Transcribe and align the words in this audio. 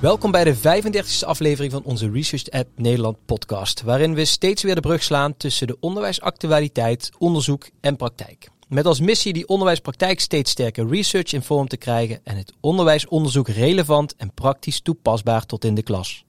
Welkom 0.00 0.30
bij 0.30 0.44
de 0.44 0.56
35e 0.56 1.26
aflevering 1.26 1.72
van 1.72 1.82
onze 1.84 2.10
Research 2.10 2.50
at 2.50 2.66
Nederland 2.76 3.16
podcast, 3.26 3.82
waarin 3.82 4.14
we 4.14 4.24
steeds 4.24 4.62
weer 4.62 4.74
de 4.74 4.80
brug 4.80 5.02
slaan 5.02 5.36
tussen 5.36 5.66
de 5.66 5.76
onderwijsactualiteit, 5.80 7.10
onderzoek 7.18 7.68
en 7.80 7.96
praktijk. 7.96 8.48
Met 8.68 8.86
als 8.86 9.00
missie 9.00 9.32
die 9.32 9.48
onderwijspraktijk 9.48 10.20
steeds 10.20 10.50
sterker 10.50 10.88
research 10.88 11.32
in 11.32 11.42
vorm 11.42 11.68
te 11.68 11.76
krijgen 11.76 12.20
en 12.24 12.36
het 12.36 12.52
onderwijsonderzoek 12.60 13.48
relevant 13.48 14.16
en 14.16 14.34
praktisch 14.34 14.80
toepasbaar 14.80 15.46
tot 15.46 15.64
in 15.64 15.74
de 15.74 15.82
klas. 15.82 16.24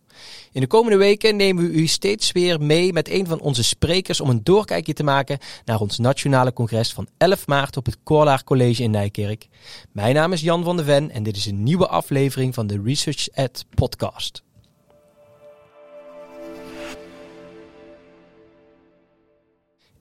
In 0.52 0.62
de 0.62 0.68
komende 0.68 0.98
weken 0.98 1.36
nemen 1.36 1.64
we 1.64 1.72
u 1.72 1.88
steeds 1.88 2.32
weer 2.32 2.62
mee 2.62 2.94
met 2.94 3.10
een 3.10 3.28
van 3.28 3.40
onze 3.40 3.64
sprekers 3.64 4.22
om 4.22 4.30
een 4.30 4.44
doorkijkje 4.44 4.94
te 4.94 5.04
maken 5.04 5.38
naar 5.66 5.80
ons 5.80 5.98
nationale 5.98 6.54
congres 6.54 6.94
van 6.94 7.08
11 7.18 7.48
maart 7.48 7.78
op 7.78 7.86
het 7.86 7.98
Corlaar 8.04 8.44
College 8.44 8.84
in 8.84 8.92
Nijkerk. 8.92 9.48
Mijn 9.92 10.16
naam 10.16 10.34
is 10.34 10.42
Jan 10.42 10.64
van 10.64 10.78
de 10.78 10.84
Ven 10.84 11.12
en 11.12 11.24
dit 11.24 11.38
is 11.38 11.46
een 11.46 11.64
nieuwe 11.64 11.88
aflevering 11.88 12.54
van 12.54 12.68
de 12.68 12.82
Research 12.84 13.28
Ed 13.28 13.66
podcast. 13.76 14.44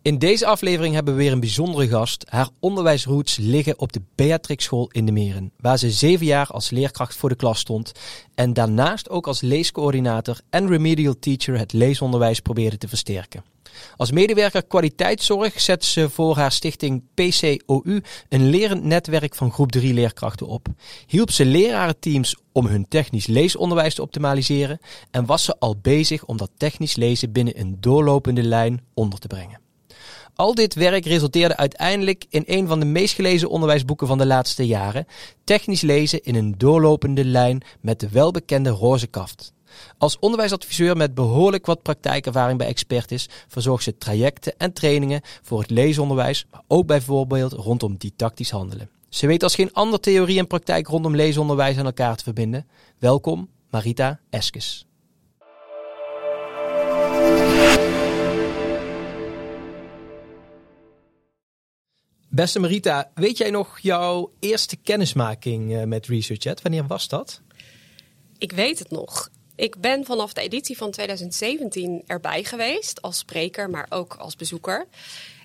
In 0.03 0.19
deze 0.19 0.47
aflevering 0.47 0.95
hebben 0.95 1.15
we 1.15 1.23
weer 1.23 1.33
een 1.33 1.41
bijzondere 1.41 1.89
gast. 1.89 2.25
Haar 2.29 2.49
onderwijsroots 2.61 3.37
liggen 3.37 3.79
op 3.79 3.93
de 3.93 4.03
Beatrix 4.15 4.65
School 4.65 4.89
in 4.91 5.07
de 5.07 5.13
Meren, 5.13 5.53
waar 5.57 5.79
ze 5.79 5.91
zeven 5.91 6.27
jaar 6.27 6.47
als 6.47 6.71
leerkracht 6.71 7.17
voor 7.17 7.29
de 7.29 7.35
klas 7.35 7.59
stond 7.59 7.93
en 8.35 8.53
daarnaast 8.53 9.11
ook 9.11 9.27
als 9.27 9.41
leescoördinator 9.41 10.41
en 10.51 10.69
remedial 10.69 11.19
teacher 11.19 11.59
het 11.59 11.73
leesonderwijs 11.73 12.41
probeerde 12.41 12.79
te 12.79 12.89
versterken. 12.89 13.45
Als 13.97 14.11
medewerker 14.11 14.65
kwaliteitszorg 14.65 15.61
zet 15.61 15.85
ze 15.85 16.11
voor 16.11 16.37
haar 16.37 16.53
stichting 16.53 17.03
PCOU 17.15 18.03
een 18.29 18.51
lerend 18.51 18.85
netwerk 18.85 19.35
van 19.35 19.53
groep 19.53 19.73
3 19.73 19.95
leerkrachten 19.95 20.47
op. 20.47 20.67
Hielp 21.07 21.31
ze 21.31 21.45
lerarenteams 21.45 22.37
om 22.53 22.67
hun 22.67 22.89
technisch 22.89 23.27
leesonderwijs 23.27 23.95
te 23.95 24.03
optimaliseren 24.03 24.79
en 25.11 25.27
was 25.27 25.45
ze 25.45 25.59
al 25.59 25.77
bezig 25.77 26.25
om 26.25 26.37
dat 26.37 26.51
technisch 26.57 26.97
lezen 26.97 27.33
binnen 27.33 27.61
een 27.61 27.77
doorlopende 27.81 28.43
lijn 28.43 28.85
onder 28.95 29.19
te 29.19 29.27
brengen. 29.27 29.69
Al 30.41 30.55
dit 30.55 30.75
werk 30.75 31.05
resulteerde 31.05 31.57
uiteindelijk 31.57 32.25
in 32.29 32.43
een 32.47 32.67
van 32.67 32.81
de 32.81 32.87
meest 32.87 33.15
gelezen 33.15 33.49
onderwijsboeken 33.49 34.07
van 34.07 34.19
de 34.19 34.27
laatste 34.27 34.67
jaren, 34.67 35.07
Technisch 35.45 35.81
lezen 35.81 36.23
in 36.23 36.35
een 36.35 36.55
doorlopende 36.59 37.25
lijn 37.25 37.63
met 37.81 38.01
de 38.01 38.09
welbekende 38.09 38.71
roze 38.71 39.07
kaft. 39.07 39.53
Als 39.99 40.19
onderwijsadviseur 40.19 40.97
met 40.97 41.15
behoorlijk 41.15 41.67
wat 41.67 41.83
praktijkervaring 41.83 42.59
bij 42.59 42.67
Expertis 42.67 43.29
verzorgt 43.49 43.85
ze 43.85 43.99
trajecten 43.99 44.55
en 44.59 44.73
trainingen 44.73 45.21
voor 45.43 45.61
het 45.61 45.71
leesonderwijs, 45.71 46.47
maar 46.51 46.63
ook 46.67 46.87
bijvoorbeeld 46.87 47.53
rondom 47.53 47.97
didactisch 47.97 48.51
handelen. 48.51 48.91
Ze 49.09 49.27
weet 49.27 49.43
als 49.43 49.55
geen 49.55 49.73
ander 49.73 50.01
theorie 50.01 50.39
en 50.39 50.47
praktijk 50.47 50.87
rondom 50.87 51.17
leesonderwijs 51.17 51.77
aan 51.77 51.85
elkaar 51.85 52.17
te 52.17 52.25
verbinden. 52.25 52.67
Welkom, 52.99 53.49
Marita 53.71 54.21
Eskes. 54.31 54.85
Beste 62.33 62.59
Marita, 62.59 63.11
weet 63.15 63.39
jij 63.39 63.51
nog 63.51 63.79
jouw 63.79 64.33
eerste 64.39 64.77
kennismaking 64.77 65.77
eh, 65.77 65.85
met 65.85 66.07
ResearchEd? 66.07 66.63
Wanneer 66.63 66.87
was 66.87 67.09
dat? 67.09 67.41
Ik 68.39 68.53
weet 68.53 68.79
het 68.79 68.91
nog. 68.91 69.29
Ik 69.55 69.81
ben 69.81 70.05
vanaf 70.05 70.33
de 70.33 70.41
editie 70.41 70.77
van 70.77 70.91
2017 70.91 72.03
erbij 72.07 72.45
geweest 72.45 73.03
als 73.03 73.19
spreker, 73.19 73.71
maar 73.71 73.87
ook 73.89 74.15
als 74.15 74.37
bezoeker. 74.37 74.87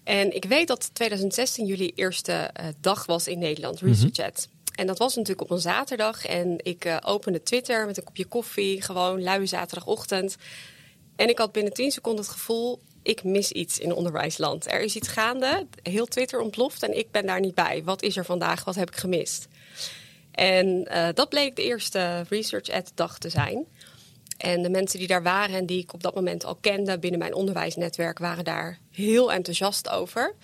En 0.03 0.35
ik 0.35 0.45
weet 0.45 0.67
dat 0.67 0.89
2016 0.93 1.65
jullie 1.65 1.93
eerste 1.95 2.51
uh, 2.59 2.67
dag 2.81 3.05
was 3.05 3.27
in 3.27 3.39
Nederland, 3.39 3.81
mhm. 3.81 3.89
ResearchEd. 3.89 4.49
En 4.75 4.87
dat 4.87 4.97
was 4.97 5.15
natuurlijk 5.15 5.41
op 5.41 5.51
een 5.51 5.61
zaterdag. 5.61 6.25
En 6.25 6.55
ik 6.63 6.85
uh, 6.85 6.97
opende 7.01 7.43
Twitter 7.43 7.85
met 7.85 7.97
een 7.97 8.03
kopje 8.03 8.25
koffie, 8.25 8.81
gewoon 8.81 9.23
luie 9.23 9.45
zaterdagochtend. 9.45 10.35
En 11.15 11.29
ik 11.29 11.37
had 11.37 11.51
binnen 11.51 11.73
10 11.73 11.91
seconden 11.91 12.23
het 12.23 12.33
gevoel, 12.33 12.81
ik 13.05 13.23
mis 13.23 13.51
iets 13.51 13.79
in 13.79 13.93
onderwijsland. 13.93 14.71
Er 14.71 14.81
is 14.81 14.95
iets 14.95 15.07
gaande, 15.07 15.67
heel 15.83 16.05
Twitter 16.05 16.39
ontploft 16.39 16.83
en 16.83 16.97
ik 16.97 17.11
ben 17.11 17.25
daar 17.25 17.39
niet 17.39 17.55
bij. 17.55 17.81
Wat 17.83 18.01
is 18.01 18.17
er 18.17 18.25
vandaag? 18.25 18.63
Wat 18.63 18.75
heb 18.75 18.89
ik 18.89 18.95
gemist? 18.95 19.47
En 20.31 20.87
uh, 20.91 21.07
dat 21.13 21.29
bleek 21.29 21.55
de 21.55 21.63
eerste 21.63 22.25
research 22.29 22.69
at 22.69 22.91
dag 22.95 23.17
te 23.17 23.29
zijn. 23.29 23.65
En 24.37 24.61
de 24.61 24.69
mensen 24.69 24.99
die 24.99 25.07
daar 25.07 25.23
waren 25.23 25.55
en 25.55 25.65
die 25.65 25.81
ik 25.81 25.93
op 25.93 26.03
dat 26.03 26.15
moment 26.15 26.45
al 26.45 26.55
kende 26.55 26.99
binnen 26.99 27.19
mijn 27.19 27.33
onderwijsnetwerk 27.33 28.19
waren 28.19 28.43
daar 28.43 28.79
heel 28.91 29.31
enthousiast 29.31 29.89
over. 29.89 30.35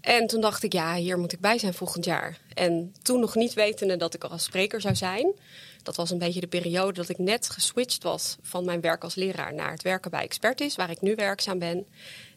En 0.00 0.26
toen 0.26 0.40
dacht 0.40 0.62
ik, 0.62 0.72
ja, 0.72 0.94
hier 0.94 1.18
moet 1.18 1.32
ik 1.32 1.40
bij 1.40 1.58
zijn 1.58 1.74
volgend 1.74 2.04
jaar. 2.04 2.38
En 2.54 2.94
toen 3.02 3.20
nog 3.20 3.34
niet 3.34 3.54
wetende 3.54 3.96
dat 3.96 4.14
ik 4.14 4.24
al 4.24 4.30
als 4.30 4.44
spreker 4.44 4.80
zou 4.80 4.94
zijn, 4.94 5.34
dat 5.84 5.96
was 5.96 6.10
een 6.10 6.18
beetje 6.18 6.40
de 6.40 6.46
periode 6.46 6.92
dat 6.92 7.08
ik 7.08 7.18
net 7.18 7.50
geswitcht 7.50 8.02
was 8.02 8.36
van 8.42 8.64
mijn 8.64 8.80
werk 8.80 9.04
als 9.04 9.14
leraar 9.14 9.54
naar 9.54 9.70
het 9.70 9.82
werken 9.82 10.10
bij 10.10 10.22
Expertis, 10.22 10.76
waar 10.76 10.90
ik 10.90 11.00
nu 11.00 11.14
werkzaam 11.14 11.58
ben. 11.58 11.86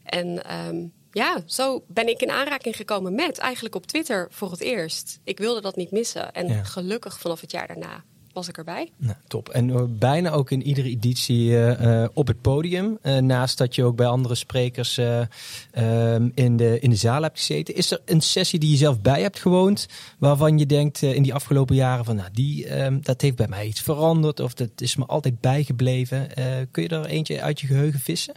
En 0.03 0.55
um, 0.67 0.93
ja, 1.11 1.43
zo 1.45 1.83
ben 1.87 2.07
ik 2.07 2.21
in 2.21 2.31
aanraking 2.31 2.75
gekomen 2.75 3.15
met 3.15 3.37
eigenlijk 3.37 3.75
op 3.75 3.85
Twitter 3.85 4.27
voor 4.31 4.51
het 4.51 4.61
eerst. 4.61 5.19
Ik 5.23 5.37
wilde 5.37 5.61
dat 5.61 5.75
niet 5.75 5.91
missen. 5.91 6.33
En 6.33 6.65
gelukkig 6.65 7.19
vanaf 7.19 7.41
het 7.41 7.51
jaar 7.51 7.67
daarna 7.67 8.03
was 8.37 8.47
ik 8.47 8.57
erbij. 8.57 8.91
Nou, 8.97 9.15
top. 9.27 9.49
En 9.49 9.69
uh, 9.69 9.81
bijna 9.87 10.31
ook 10.31 10.51
in 10.51 10.63
iedere 10.63 10.89
editie 10.89 11.49
uh, 11.49 12.05
op 12.13 12.27
het 12.27 12.41
podium. 12.41 12.97
naast 13.21 13.57
dat 13.57 13.75
je 13.75 13.83
ook 13.83 13.95
bij 13.95 14.05
andere 14.05 14.35
sprekers 14.35 14.97
ehm, 14.97 16.29
in, 16.33 16.57
de, 16.57 16.79
in 16.79 16.89
de 16.89 16.95
zaal 16.95 17.21
hebt 17.21 17.37
gezeten. 17.37 17.75
Is 17.75 17.91
er 17.91 18.01
een 18.05 18.21
sessie 18.21 18.59
die 18.59 18.69
je 18.69 18.77
zelf 18.77 19.01
bij 19.01 19.21
hebt 19.21 19.39
gewoond. 19.39 19.87
waarvan 20.17 20.57
je 20.57 20.65
denkt 20.65 21.01
in 21.01 21.23
die 21.23 21.33
afgelopen 21.33 21.75
jaren 21.75 22.05
van 22.05 22.15
nou, 22.15 22.29
die, 22.33 22.67
ehm, 22.67 22.99
dat 23.01 23.21
heeft 23.21 23.35
bij 23.35 23.47
mij 23.47 23.67
iets 23.67 23.81
veranderd. 23.81 24.39
of 24.39 24.53
dat 24.53 24.69
is 24.77 24.95
me 24.95 25.05
altijd 25.05 25.41
bijgebleven. 25.41 26.27
kun 26.71 26.83
je 26.83 26.89
er 26.89 27.05
eentje 27.05 27.41
uit 27.41 27.59
je 27.59 27.67
geheugen 27.67 27.99
vissen? 27.99 28.33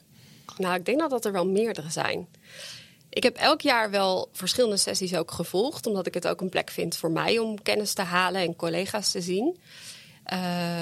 Nou, 0.57 0.75
ik 0.75 0.85
denk 0.85 0.99
dat 0.99 1.11
dat 1.11 1.25
er 1.25 1.33
wel 1.33 1.47
meerdere 1.47 1.91
zijn. 1.91 2.27
Ik 3.11 3.23
heb 3.23 3.37
elk 3.37 3.61
jaar 3.61 3.91
wel 3.91 4.29
verschillende 4.33 4.77
sessies 4.77 5.15
ook 5.15 5.31
gevolgd, 5.31 5.87
omdat 5.87 6.07
ik 6.07 6.15
het 6.15 6.29
ook 6.29 6.41
een 6.41 6.49
plek 6.49 6.71
vind 6.71 6.97
voor 6.97 7.11
mij 7.11 7.39
om 7.39 7.63
kennis 7.63 7.93
te 7.93 8.03
halen 8.03 8.41
en 8.41 8.57
collega's 8.57 9.11
te 9.11 9.21
zien. 9.21 9.59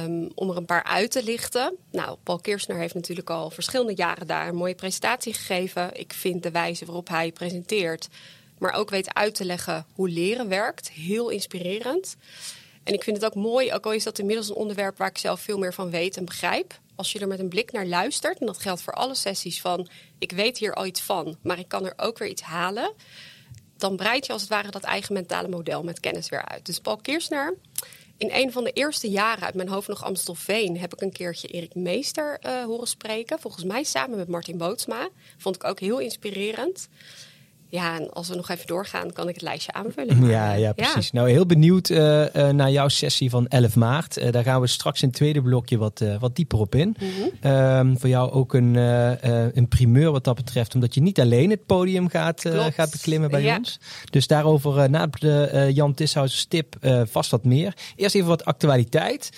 Um, 0.05 0.31
om 0.35 0.51
er 0.51 0.57
een 0.57 0.65
paar 0.65 0.83
uit 0.83 1.11
te 1.11 1.23
lichten. 1.23 1.77
Nou, 1.91 2.17
Paul 2.23 2.39
Kirchner 2.39 2.77
heeft 2.77 2.95
natuurlijk 2.95 3.31
al 3.31 3.51
verschillende 3.51 3.95
jaren 3.95 4.27
daar 4.27 4.49
een 4.49 4.55
mooie 4.55 4.75
presentatie 4.75 5.35
gegeven. 5.35 5.91
Ik 5.95 6.13
vind 6.13 6.43
de 6.43 6.51
wijze 6.51 6.85
waarop 6.85 7.09
hij 7.09 7.33
presenteert, 7.33 8.09
maar 8.59 8.73
ook 8.73 8.91
weet 8.91 9.15
uit 9.15 9.35
te 9.35 9.45
leggen 9.45 9.87
hoe 9.95 10.09
leren 10.09 10.49
werkt, 10.49 10.91
heel 10.91 11.29
inspirerend. 11.29 12.17
En 12.85 12.95
ik 12.95 13.03
vind 13.03 13.17
het 13.17 13.27
ook 13.27 13.35
mooi, 13.35 13.73
ook 13.73 13.85
al 13.85 13.93
is 13.93 14.05
dat 14.05 14.19
inmiddels 14.19 14.49
een 14.49 14.55
onderwerp 14.55 14.99
waar 14.99 15.09
ik 15.09 15.19
zelf 15.19 15.41
veel 15.41 15.59
meer 15.59 15.75
van 15.75 15.91
weet 15.91 16.17
en 16.17 16.25
begrijp. 16.25 16.79
Als 16.99 17.13
je 17.13 17.19
er 17.19 17.29
met 17.29 17.39
een 17.39 17.49
blik 17.49 17.73
naar 17.73 17.87
luistert, 17.87 18.39
en 18.39 18.47
dat 18.47 18.59
geldt 18.59 18.83
voor 18.83 18.93
alle 18.93 19.15
sessies 19.15 19.61
van 19.61 19.89
ik 20.19 20.33
weet 20.33 20.59
hier 20.59 20.75
al 20.75 20.87
iets 20.87 21.01
van, 21.01 21.37
maar 21.43 21.59
ik 21.59 21.69
kan 21.69 21.87
er 21.87 21.93
ook 21.97 22.19
weer 22.19 22.29
iets 22.29 22.43
halen. 22.43 22.93
Dan 23.77 23.97
breid 23.97 24.27
je 24.27 24.33
als 24.33 24.41
het 24.41 24.51
ware 24.51 24.71
dat 24.71 24.83
eigen 24.83 25.15
mentale 25.15 25.49
model 25.49 25.83
met 25.83 26.01
kennis 26.01 26.29
weer 26.29 26.45
uit. 26.45 26.67
Dus 26.67 26.79
Paul 26.79 26.97
Kirchner 26.97 27.57
in 28.17 28.31
een 28.33 28.53
van 28.53 28.65
de 28.65 28.73
eerste 28.73 29.11
jaren 29.11 29.45
uit 29.45 29.55
mijn 29.55 29.69
hoofd 29.69 29.89
nog 29.89 30.05
Amstelveen 30.05 30.79
heb 30.79 30.93
ik 30.93 31.01
een 31.01 31.13
keertje 31.13 31.49
Erik 31.49 31.75
Meester 31.75 32.39
uh, 32.43 32.65
horen 32.65 32.87
spreken. 32.87 33.39
Volgens 33.39 33.65
mij 33.65 33.85
samen 33.85 34.19
met 34.19 34.29
Martin 34.29 34.59
Bootsma. 34.59 35.09
Vond 35.37 35.55
ik 35.55 35.65
ook 35.65 35.81
heel 35.81 35.99
inspirerend. 35.99 36.89
Ja, 37.71 37.99
en 37.99 38.11
als 38.11 38.29
we 38.29 38.35
nog 38.35 38.49
even 38.49 38.67
doorgaan, 38.67 39.13
kan 39.13 39.29
ik 39.29 39.35
het 39.35 39.43
lijstje 39.43 39.73
aanvullen. 39.73 40.27
Ja, 40.27 40.53
ja, 40.53 40.73
precies. 40.73 41.11
Nou, 41.11 41.31
heel 41.31 41.47
benieuwd 41.47 41.89
uh, 41.89 42.35
uh, 42.35 42.49
naar 42.49 42.71
jouw 42.71 42.89
sessie 42.89 43.31
van 43.31 43.47
11 43.47 43.77
maart. 43.77 44.19
Uh, 44.19 44.31
daar 44.31 44.43
gaan 44.43 44.61
we 44.61 44.67
straks 44.67 45.03
in 45.03 45.09
het 45.09 45.17
tweede 45.17 45.43
blokje 45.43 45.79
wat, 45.79 46.05
wat 46.21 46.37
dieper 46.37 46.59
op 46.59 46.75
in. 46.75 46.97
Mm 46.99 47.09
-hmm. 47.41 47.99
voor 47.99 48.09
jou 48.09 48.31
ook 48.31 48.55
een, 48.55 48.75
een 49.57 49.69
primeur 49.69 50.11
wat 50.11 50.25
dat 50.25 50.35
betreft, 50.35 50.75
omdat 50.75 50.95
je 50.95 51.01
niet 51.01 51.21
alleen 51.21 51.51
het 51.51 51.67
podium 51.67 52.09
gaat, 52.09 52.43
gaat 52.75 52.91
beklimmen 52.91 53.31
bij 53.31 53.43
ja. 53.43 53.57
ons. 53.57 53.79
Dus 54.11 54.27
daarover 54.27 54.91
na 54.91 55.07
de 55.07 55.71
Jan 55.75 55.95
Tishuis 55.95 56.45
tip 56.45 56.77
vast 57.05 57.31
wat 57.31 57.45
meer. 57.45 57.75
Eerst 57.97 58.15
even 58.15 58.29
wat 58.29 58.45
actualiteit. 58.45 59.31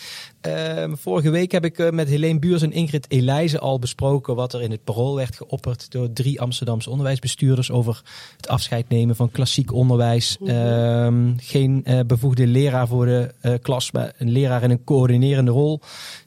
Uh, 0.47 0.85
vorige 0.93 1.31
week 1.31 1.53
heb 1.53 1.65
ik 1.65 1.79
uh, 1.79 1.91
met 1.91 2.09
Helene 2.09 2.39
Buurs 2.39 2.63
en 2.63 2.73
Ingrid 2.73 3.07
Elijzen 3.09 3.61
al 3.61 3.79
besproken 3.79 4.35
wat 4.35 4.53
er 4.53 4.63
in 4.63 4.71
het 4.71 4.85
parool 4.85 5.17
werd 5.17 5.37
geopperd 5.37 5.91
door 5.91 6.13
drie 6.13 6.41
Amsterdamse 6.41 6.91
onderwijsbestuurders 6.91 7.71
over 7.71 8.03
het 8.37 8.49
afscheid 8.49 8.89
nemen 8.89 9.17
van 9.17 9.31
klassiek 9.31 9.73
onderwijs. 9.73 10.37
Uh, 10.43 11.09
geen 11.37 11.85
uh, 11.85 12.01
bevoegde 12.07 12.47
leraar 12.47 12.89
voor 12.89 13.07
de 13.07 13.59
klas, 13.63 13.91
maar 13.91 14.13
een 14.19 14.31
leraar 14.31 14.63
in 14.63 14.71
een 14.71 14.85
coördinerende 14.85 15.51
rol. 15.51 15.81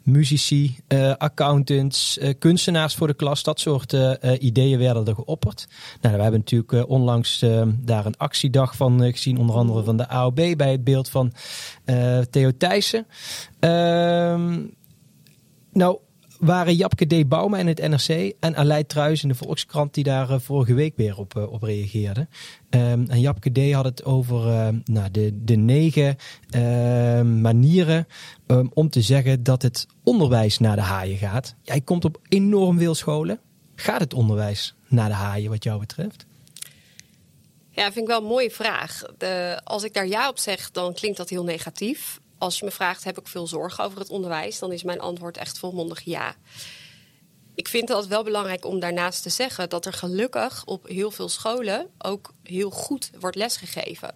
Muzici, 0.03 0.77
accountants, 1.17 2.19
kunstenaars 2.39 2.95
voor 2.95 3.07
de 3.07 3.13
klas, 3.13 3.43
dat 3.43 3.59
soort 3.59 3.97
ideeën 4.39 4.79
werden 4.79 5.05
er 5.05 5.15
geopperd. 5.15 5.67
Nou, 6.01 6.15
we 6.15 6.21
hebben 6.21 6.39
natuurlijk 6.39 6.89
onlangs 6.89 7.41
ehm, 7.41 7.71
daar 7.79 8.05
een 8.05 8.17
actiedag 8.17 8.75
van 8.75 9.01
gezien, 9.11 9.37
onder 9.37 9.55
andere 9.55 9.83
van 9.83 9.97
de 9.97 10.07
AOB 10.07 10.55
bij 10.57 10.71
het 10.71 10.83
beeld 10.83 11.09
van 11.09 11.33
Theo 12.29 12.51
Thijssen. 12.57 13.07
Ehm, 13.59 14.61
nou, 15.71 15.97
waren 16.45 16.75
Japke 16.75 17.05
D. 17.05 17.27
Bouma 17.27 17.57
in 17.57 17.67
het 17.67 17.87
NRC 17.87 18.33
en 18.39 18.55
Aleid 18.55 18.89
Truijs 18.89 19.23
in 19.23 19.29
de 19.29 19.35
Volkskrant 19.35 19.93
die 19.93 20.03
daar 20.03 20.41
vorige 20.41 20.73
week 20.73 20.93
weer 20.95 21.17
op, 21.17 21.35
op 21.35 21.63
reageerden. 21.63 22.29
Um, 22.69 23.09
en 23.09 23.19
Japke 23.19 23.51
D. 23.51 23.73
had 23.73 23.85
het 23.85 24.03
over 24.03 24.39
nou, 24.85 25.11
de, 25.11 25.43
de 25.43 25.55
negen 25.55 26.17
manieren 27.41 28.07
om 28.73 28.89
te 28.89 29.01
zeggen 29.01 29.43
dat 29.43 29.61
het 29.61 29.87
onderwijs 30.03 30.59
naar 30.59 30.75
de 30.75 30.81
haaien 30.81 31.17
gaat. 31.17 31.55
Jij 31.61 31.81
komt 31.81 32.05
op 32.05 32.19
enorm 32.29 32.77
veel 32.77 32.95
scholen. 32.95 33.39
Gaat 33.75 33.99
het 33.99 34.13
onderwijs 34.13 34.75
naar 34.87 35.09
de 35.09 35.15
haaien 35.15 35.49
wat 35.49 35.63
jou 35.63 35.79
betreft? 35.79 36.25
Ja, 37.69 37.83
vind 37.83 37.97
ik 37.97 38.07
wel 38.07 38.21
een 38.21 38.27
mooie 38.27 38.51
vraag. 38.51 39.01
De, 39.17 39.61
als 39.63 39.83
ik 39.83 39.93
daar 39.93 40.07
ja 40.07 40.29
op 40.29 40.37
zeg, 40.37 40.71
dan 40.71 40.93
klinkt 40.93 41.17
dat 41.17 41.29
heel 41.29 41.43
negatief. 41.43 42.19
Als 42.43 42.59
je 42.59 42.65
me 42.65 42.71
vraagt, 42.71 43.03
heb 43.03 43.19
ik 43.19 43.27
veel 43.27 43.47
zorgen 43.47 43.83
over 43.83 43.99
het 43.99 44.09
onderwijs? 44.09 44.59
Dan 44.59 44.71
is 44.71 44.83
mijn 44.83 44.99
antwoord 44.99 45.37
echt 45.37 45.59
volmondig 45.59 46.01
ja. 46.01 46.35
Ik 47.55 47.67
vind 47.67 47.89
het 47.89 48.07
wel 48.07 48.23
belangrijk 48.23 48.65
om 48.65 48.79
daarnaast 48.79 49.23
te 49.23 49.29
zeggen 49.29 49.69
dat 49.69 49.85
er 49.85 49.93
gelukkig 49.93 50.65
op 50.65 50.87
heel 50.87 51.11
veel 51.11 51.29
scholen 51.29 51.89
ook 51.97 52.33
heel 52.43 52.69
goed 52.69 53.09
wordt 53.19 53.35
lesgegeven. 53.35 54.15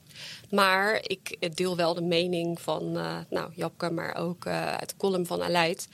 Maar 0.50 1.00
ik 1.01 1.56
deel 1.56 1.75
wel 1.75 1.94
de 1.94 2.01
mening 2.01 2.62
van 2.62 2.97
uh, 2.97 3.18
nou, 3.29 3.51
Japke, 3.56 3.89
maar 3.89 4.15
ook 4.15 4.45
uh, 4.45 4.75
uit 4.75 4.89
de 4.89 4.97
column 4.97 5.25
van 5.25 5.44
Aleid 5.44 5.88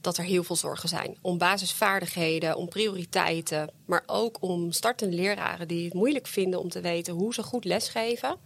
dat 0.00 0.16
er 0.16 0.24
heel 0.24 0.44
veel 0.44 0.56
zorgen 0.56 0.88
zijn. 0.88 1.16
Om 1.20 1.38
basisvaardigheden, 1.38 2.56
om 2.56 2.68
prioriteiten, 2.68 3.70
maar 3.84 4.02
ook 4.06 4.36
om 4.40 4.72
startende 4.72 5.16
leraren 5.16 5.68
die 5.68 5.84
het 5.84 5.94
moeilijk 5.94 6.26
vinden 6.26 6.60
om 6.60 6.68
te 6.68 6.80
weten 6.80 7.14
hoe 7.14 7.34
ze 7.34 7.42
goed 7.42 7.64
lesgeven. 7.64 8.38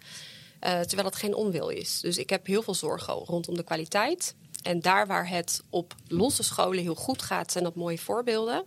Uh, 0.65 0.81
terwijl 0.81 1.09
het 1.09 1.17
geen 1.17 1.35
onwil 1.35 1.69
is. 1.69 2.01
Dus 2.01 2.19
ik 2.19 2.31
heb 2.31 2.47
heel 2.47 2.63
veel 2.63 2.75
zorgen 2.75 3.15
rondom 3.15 3.57
de 3.57 3.65
kwaliteit. 3.65 4.35
En 4.63 4.81
daar 4.81 5.07
waar 5.07 5.29
het 5.29 5.63
op 5.71 5.95
losse 6.09 6.43
scholen 6.43 6.83
heel 6.83 6.95
goed 6.95 7.23
gaat, 7.23 7.53
zijn 7.53 7.65
dat 7.65 7.75
mooie 7.75 7.99
voorbeelden. 7.99 8.65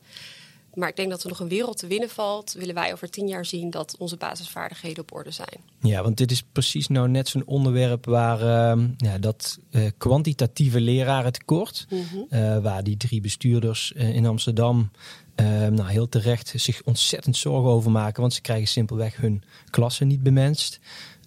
Maar 0.74 0.90
ik 0.90 0.96
denk 0.96 1.10
dat 1.10 1.24
er 1.24 1.30
nog 1.30 1.40
een 1.40 1.48
wereld 1.48 1.78
te 1.78 1.88
winnen 1.88 2.10
valt. 2.10 2.54
Willen 2.54 2.76
wij 2.76 2.92
over 2.94 3.10
tien 3.10 3.28
jaar 3.28 3.46
zien 3.46 3.70
dat 3.70 3.96
onze 3.98 4.18
basisvaardigheden 4.18 5.04
op 5.04 5.14
orde 5.14 5.32
zijn. 5.32 5.58
Ja, 5.82 6.04
want 6.04 6.18
dit 6.18 6.32
is 6.32 6.44
precies 6.52 6.88
nou 6.88 7.10
net 7.10 7.28
zo'n 7.28 7.46
onderwerp 7.46 8.06
waar 8.06 8.42
uh, 8.78 8.86
ja, 8.98 9.18
dat 9.18 9.60
uh, 9.72 9.90
kwantitatieve 9.98 10.82
lerarentekort, 10.82 11.86
mm 11.90 12.04
-hmm. 12.12 12.62
waar 12.62 12.84
die 12.84 12.98
drie 12.98 13.22
bestuurders 13.22 13.92
in 13.92 14.26
Amsterdam 14.26 14.92
nou, 15.72 15.90
heel 15.90 16.10
terecht 16.10 16.54
zich 16.56 16.82
ontzettend 16.84 17.38
zorgen 17.38 17.70
over 17.70 17.92
maken. 17.92 18.22
Want 18.22 18.34
ze 18.34 18.42
krijgen 18.42 18.68
simpelweg 18.68 19.16
hun 19.16 19.44
klassen 19.70 20.08
niet 20.08 20.24
bemenst. 20.24 20.80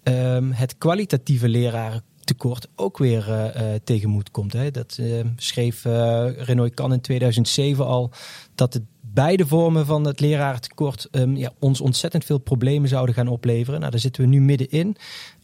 Ehm, 0.05 0.51
het 0.51 0.77
kwalitatieve 0.77 1.49
lerarentekort 1.49 2.67
ook 2.75 2.97
weer 2.97 3.27
uh, 3.29 3.73
tegemoet 3.83 4.31
komt. 4.31 4.53
Hè. 4.53 4.71
Dat 4.71 4.97
uh, 4.99 5.25
schreef 5.35 5.85
uh, 5.85 6.27
Renoy 6.37 6.69
Kan 6.69 6.93
in 6.93 7.01
2007 7.01 7.85
al 7.85 8.11
dat 8.55 8.73
het 8.73 8.83
beide 9.15 9.47
vormen 9.47 9.85
van 9.85 10.05
het 10.05 10.19
lerarentekort 10.19 11.07
um, 11.11 11.35
ja, 11.35 11.51
ons 11.59 11.81
ontzettend 11.81 12.25
veel 12.25 12.37
problemen 12.37 12.89
zouden 12.89 13.15
gaan 13.15 13.27
opleveren. 13.27 13.79
Nou, 13.79 13.91
daar 13.91 13.99
zitten 13.99 14.21
we 14.21 14.27
nu 14.27 14.41
middenin. 14.41 14.95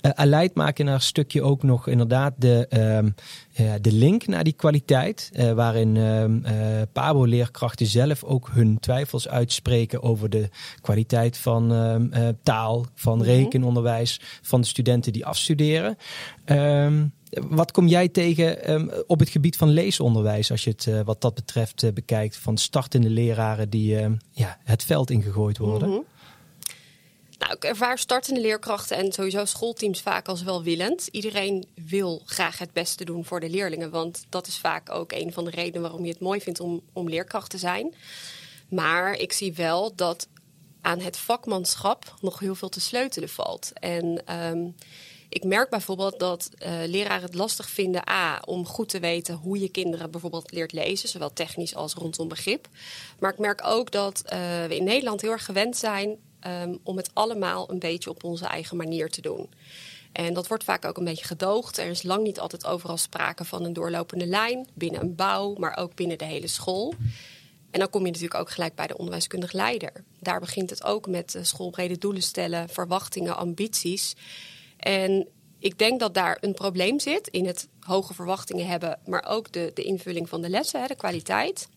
Uh, 0.02 0.12
Aleid 0.12 0.56
maakt 0.56 0.80
in 0.80 0.88
haar 0.88 1.02
stukje 1.02 1.42
ook 1.42 1.64
nog 1.64 1.88
inderdaad 1.88 2.34
de, 2.38 2.68
um, 2.70 3.16
uh, 3.60 3.74
de 3.82 3.92
link 3.92 4.28
naar 4.28 4.44
die 4.44 4.54
kwaliteit. 4.54 5.30
Uh, 5.34 5.52
waarin 5.52 5.96
um, 5.96 6.44
Pabo-leerkrachten 6.92 7.86
zelf 7.86 8.24
ook 8.24 8.50
hun 8.54 8.80
twijfels 8.80 9.28
uitspreken 9.28 10.04
over 10.04 10.30
de 10.30 10.50
kwaliteit 10.82 11.38
van 11.38 11.70
taal, 12.44 12.86
van 12.96 13.18
mhm. 13.18 13.28
rekenonderwijs, 13.28 14.20
van 14.42 14.62
de 14.62 14.68
studenten 14.68 15.14
die 15.14 15.26
afstuderen. 15.26 15.98
Wat 17.32 17.72
kom 17.72 17.88
jij 17.88 18.10
tegen 18.10 18.72
um, 18.72 18.92
op 19.08 19.20
het 19.20 19.30
gebied 19.30 19.58
van 19.58 19.70
leesonderwijs, 19.70 20.52
als 20.52 20.64
je 20.64 20.70
het 20.70 20.86
uh, 20.86 21.02
wat 21.02 21.22
dat 21.22 21.34
betreft 21.34 21.84
uh, 21.84 21.92
bekijkt, 21.92 22.38
van 22.38 22.58
startende 22.58 23.10
leraren 23.10 23.70
die 23.70 24.02
uh, 24.02 24.08
ja, 24.32 24.58
het 24.64 24.84
veld 24.84 25.10
ingegooid 25.10 25.58
worden? 25.58 25.90
-hmm. 25.90 26.06
Nou, 27.42 27.54
ik 27.54 27.64
ervaar 27.64 27.98
startende 27.98 28.42
leerkrachten 28.42 28.98
en 28.98 29.12
sowieso 29.12 29.46
schoolteams 29.46 30.02
vaak 30.02 30.28
als 30.28 30.44
welwillend. 30.44 31.08
Iedereen 31.08 31.66
wil 31.88 32.22
graag 32.26 32.58
het 32.58 32.74
beste 32.74 33.06
doen 33.06 33.26
voor 33.26 33.40
de 33.40 33.50
leerlingen, 33.50 33.90
want 33.90 34.26
dat 34.30 34.48
is 34.48 34.58
vaak 34.58 34.90
ook 34.90 35.12
een 35.12 35.34
van 35.34 35.46
de 35.46 35.52
redenen 35.52 35.82
waarom 35.82 36.06
je 36.06 36.12
het 36.12 36.20
mooi 36.20 36.42
vindt 36.42 36.60
om, 36.60 36.82
om 36.94 37.10
leerkracht 37.10 37.50
te 37.50 37.58
zijn. 37.58 37.94
Maar 38.70 39.14
ik 39.14 39.32
zie 39.32 39.54
wel 39.54 39.96
dat 39.96 40.28
aan 40.82 41.00
het 41.00 41.18
vakmanschap 41.18 42.14
nog 42.22 42.40
heel 42.40 42.56
veel 42.56 42.70
te 42.70 42.82
sleutelen 42.82 43.30
valt. 43.30 43.72
En 43.74 44.36
um, 44.36 44.76
ik 45.32 45.44
merk 45.44 45.70
bijvoorbeeld 45.70 46.20
dat 46.20 46.50
uh, 46.60 46.72
leraren 46.86 47.22
het 47.22 47.34
lastig 47.34 47.70
vinden, 47.70 48.10
A, 48.10 48.42
om 48.46 48.66
goed 48.66 48.90
te 48.90 49.00
weten 49.00 49.36
hoe 49.36 49.60
je 49.60 49.70
kinderen 49.70 50.12
bijvoorbeeld 50.12 50.52
leert 50.52 50.72
lezen, 50.72 51.10
zowel 51.10 51.34
technisch 51.34 51.76
als 51.76 51.94
rondom 51.94 52.28
begrip. 52.28 52.68
Maar 53.20 53.32
ik 53.32 53.40
merk 53.40 53.62
ook 53.66 53.92
dat 53.92 54.24
uh, 54.26 54.40
we 54.66 54.76
in 54.76 54.84
Nederland 54.84 55.22
heel 55.22 55.32
erg 55.32 55.46
gewend 55.46 55.78
zijn 55.78 56.16
um, 56.48 56.80
om 56.84 56.98
het 56.98 57.10
allemaal 57.14 57.72
een 57.72 57.80
beetje 57.80 58.10
op 58.10 58.24
onze 58.24 58.46
eigen 58.46 58.78
manier 58.78 59.10
te 59.10 59.22
doen. 59.22 59.50
En 60.12 60.34
dat 60.34 60.48
wordt 60.48 60.64
vaak 60.64 60.86
ook 60.86 60.98
een 60.98 61.06
beetje 61.06 61.26
gedoogd. 61.26 61.78
Er 61.78 61.90
is 61.90 62.04
lang 62.04 62.24
niet 62.24 62.40
altijd 62.40 62.66
overal 62.66 62.98
sprake 62.98 63.46
van 63.46 63.64
een 63.64 63.74
doorlopende 63.74 64.26
lijn 64.26 64.68
binnen 64.74 65.02
een 65.02 65.16
bouw, 65.16 65.56
maar 65.58 65.78
ook 65.78 65.96
binnen 65.96 66.18
de 66.18 66.26
hele 66.26 66.48
school. 66.48 66.94
En 67.72 67.80
dan 67.80 67.90
kom 67.90 68.02
je 68.02 68.12
natuurlijk 68.12 68.40
ook 68.40 68.52
gelijk 68.52 68.76
bij 68.76 68.88
de 68.88 68.98
onderwijskundig 68.98 69.52
leider. 69.52 69.92
Daar 70.20 70.40
begint 70.40 70.70
het 70.70 70.84
ook 70.84 71.08
met 71.08 71.38
schoolbrede 71.42 71.98
doelen 71.98 72.22
stellen, 72.22 72.70
verwachtingen, 72.70 73.38
ambities. 73.38 74.16
En 74.82 75.28
ik 75.60 75.78
denk 75.78 76.00
dat 76.00 76.14
daar 76.14 76.38
een 76.42 76.54
probleem 76.54 77.00
zit 77.00 77.28
in 77.28 77.46
het 77.46 77.68
hoge 77.80 78.14
verwachtingen 78.14 78.68
hebben, 78.68 79.00
maar 79.06 79.26
ook 79.28 79.52
de, 79.52 79.72
de 79.74 79.84
invulling 79.84 80.30
van 80.30 80.42
de 80.42 80.50
lessen, 80.50 80.82
hè, 80.82 80.88
de 80.88 80.96
kwaliteit. 80.96 81.70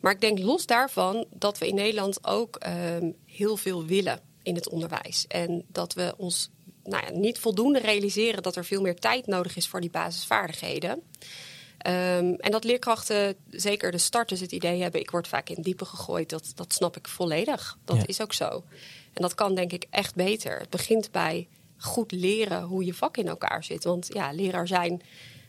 Maar 0.00 0.12
ik 0.12 0.20
denk 0.20 0.38
los 0.38 0.66
daarvan 0.66 1.26
dat 1.30 1.58
we 1.58 1.68
in 1.68 1.74
Nederland 1.74 2.26
ook 2.26 2.58
um, 2.66 3.16
heel 3.26 3.56
veel 3.56 3.84
willen 3.84 4.20
in 4.42 4.54
het 4.54 4.68
onderwijs. 4.68 5.24
En 5.26 5.64
dat 5.68 5.94
we 5.94 6.14
ons 6.16 6.50
nou 6.84 7.06
ja, 7.06 7.12
niet 7.12 7.38
voldoende 7.38 7.78
realiseren 7.78 8.42
dat 8.42 8.56
er 8.56 8.64
veel 8.64 8.80
meer 8.80 8.98
tijd 8.98 9.26
nodig 9.26 9.56
is 9.56 9.68
voor 9.68 9.80
die 9.80 9.90
basisvaardigheden. 9.90 10.92
Um, 10.92 12.34
en 12.34 12.50
dat 12.50 12.64
leerkrachten, 12.64 13.36
zeker 13.50 13.90
de 13.90 13.98
starters, 13.98 14.40
het 14.40 14.52
idee 14.52 14.82
hebben: 14.82 15.00
ik 15.00 15.10
word 15.10 15.28
vaak 15.28 15.48
in 15.48 15.62
diepe 15.62 15.84
gegooid. 15.84 16.28
Dat, 16.28 16.52
dat 16.54 16.72
snap 16.72 16.96
ik 16.96 17.08
volledig. 17.08 17.78
Dat 17.84 17.96
ja. 17.96 18.06
is 18.06 18.20
ook 18.20 18.32
zo. 18.32 18.64
En 19.12 19.22
dat 19.22 19.34
kan 19.34 19.54
denk 19.54 19.72
ik 19.72 19.86
echt 19.90 20.14
beter. 20.14 20.58
Het 20.58 20.70
begint 20.70 21.10
bij 21.10 21.48
goed 21.78 22.12
leren 22.12 22.62
hoe 22.62 22.84
je 22.84 22.94
vak 22.94 23.16
in 23.16 23.28
elkaar 23.28 23.64
zit. 23.64 23.84
Want 23.84 24.08
ja, 24.12 24.32
leraar 24.32 24.66
zijn, 24.66 25.02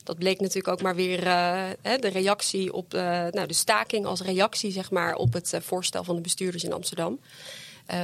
dat 0.03 0.17
bleek 0.17 0.39
natuurlijk 0.39 0.67
ook 0.67 0.81
maar 0.81 0.95
weer 0.95 1.27
uh, 1.27 1.69
de 1.81 2.09
reactie 2.09 2.73
op 2.73 2.93
uh, 2.93 3.01
nou, 3.01 3.47
de 3.47 3.53
staking 3.53 4.05
als 4.05 4.21
reactie 4.21 4.71
zeg 4.71 4.91
maar, 4.91 5.15
op 5.15 5.33
het 5.33 5.53
uh, 5.53 5.59
voorstel 5.61 6.03
van 6.03 6.15
de 6.15 6.21
bestuurders 6.21 6.63
in 6.63 6.73
Amsterdam. 6.73 7.19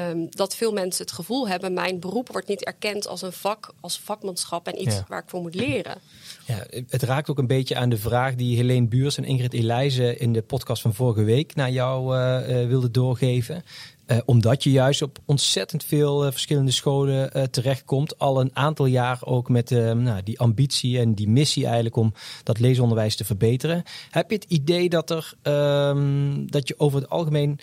Um, 0.09 0.27
dat 0.29 0.55
veel 0.55 0.71
mensen 0.71 1.05
het 1.05 1.13
gevoel 1.13 1.47
hebben: 1.47 1.73
mijn 1.73 1.99
beroep 1.99 2.31
wordt 2.31 2.47
niet 2.47 2.63
erkend 2.63 3.07
als 3.07 3.21
een 3.21 3.31
vak, 3.31 3.73
als 3.79 3.99
vakmanschap 3.99 4.67
en 4.67 4.81
iets 4.81 4.95
ja. 4.95 5.05
waar 5.07 5.21
ik 5.21 5.29
voor 5.29 5.41
moet 5.41 5.55
leren. 5.55 5.97
Ja, 6.45 6.65
het 6.89 7.03
raakt 7.03 7.29
ook 7.29 7.37
een 7.37 7.47
beetje 7.47 7.75
aan 7.75 7.89
de 7.89 7.97
vraag 7.97 8.35
die 8.35 8.55
Helene 8.55 8.87
Buurs 8.87 9.17
en 9.17 9.23
Ingrid 9.23 9.53
Elijzen 9.53 10.19
in 10.19 10.33
de 10.33 10.41
podcast 10.41 10.81
van 10.81 10.93
vorige 10.93 11.23
week 11.23 11.55
naar 11.55 11.71
jou 11.71 12.17
uh, 12.17 12.67
wilden 12.67 12.91
doorgeven. 12.91 13.63
Uh, 14.07 14.17
omdat 14.25 14.63
je 14.63 14.71
juist 14.71 15.01
op 15.01 15.17
ontzettend 15.25 15.83
veel 15.83 16.25
uh, 16.25 16.31
verschillende 16.31 16.71
scholen 16.71 17.37
uh, 17.37 17.43
terechtkomt. 17.43 18.19
Al 18.19 18.41
een 18.41 18.55
aantal 18.55 18.85
jaar 18.85 19.19
ook 19.25 19.49
met 19.49 19.69
nou, 19.69 20.23
die 20.23 20.39
ambitie 20.39 20.99
en 20.99 21.13
die 21.13 21.29
missie 21.29 21.65
eigenlijk 21.65 21.95
om 21.95 22.13
dat 22.43 22.59
leesonderwijs 22.59 23.15
te 23.15 23.25
verbeteren. 23.25 23.83
Heb 24.09 24.29
je 24.29 24.35
het 24.35 24.51
idee 24.51 24.89
dat, 24.89 25.09
er, 25.09 25.33
um, 25.43 26.51
dat 26.51 26.67
je 26.67 26.79
over 26.79 26.99
het 26.99 27.09
algemeen 27.09 27.59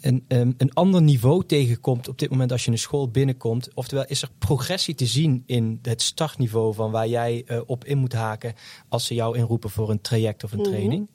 een, 0.00 0.24
um, 0.28 0.54
een 0.56 0.72
ander 0.72 1.02
niveau 1.02 1.44
tegenkomt 1.46 2.08
op 2.08 2.18
dit 2.18 2.30
moment 2.30 2.52
als 2.52 2.64
je 2.64 2.70
een 2.70 2.78
school 2.78 3.08
binnenkomt? 3.08 3.74
Oftewel, 3.74 4.04
is 4.06 4.22
er 4.22 4.30
progressie 4.38 4.94
te 4.94 5.06
zien 5.06 5.42
in 5.46 5.78
het 5.82 6.02
startniveau 6.02 6.74
van 6.74 6.90
waar 6.90 7.08
jij 7.08 7.44
op 7.66 7.84
in 7.84 7.98
moet 7.98 8.12
haken 8.12 8.54
als 8.88 9.06
ze 9.06 9.14
jou 9.14 9.36
inroepen 9.36 9.70
voor 9.70 9.90
een 9.90 10.00
traject 10.00 10.44
of 10.44 10.52
een 10.52 10.58
mm 10.58 10.64
-hmm. 10.64 10.72
training? 10.72 11.08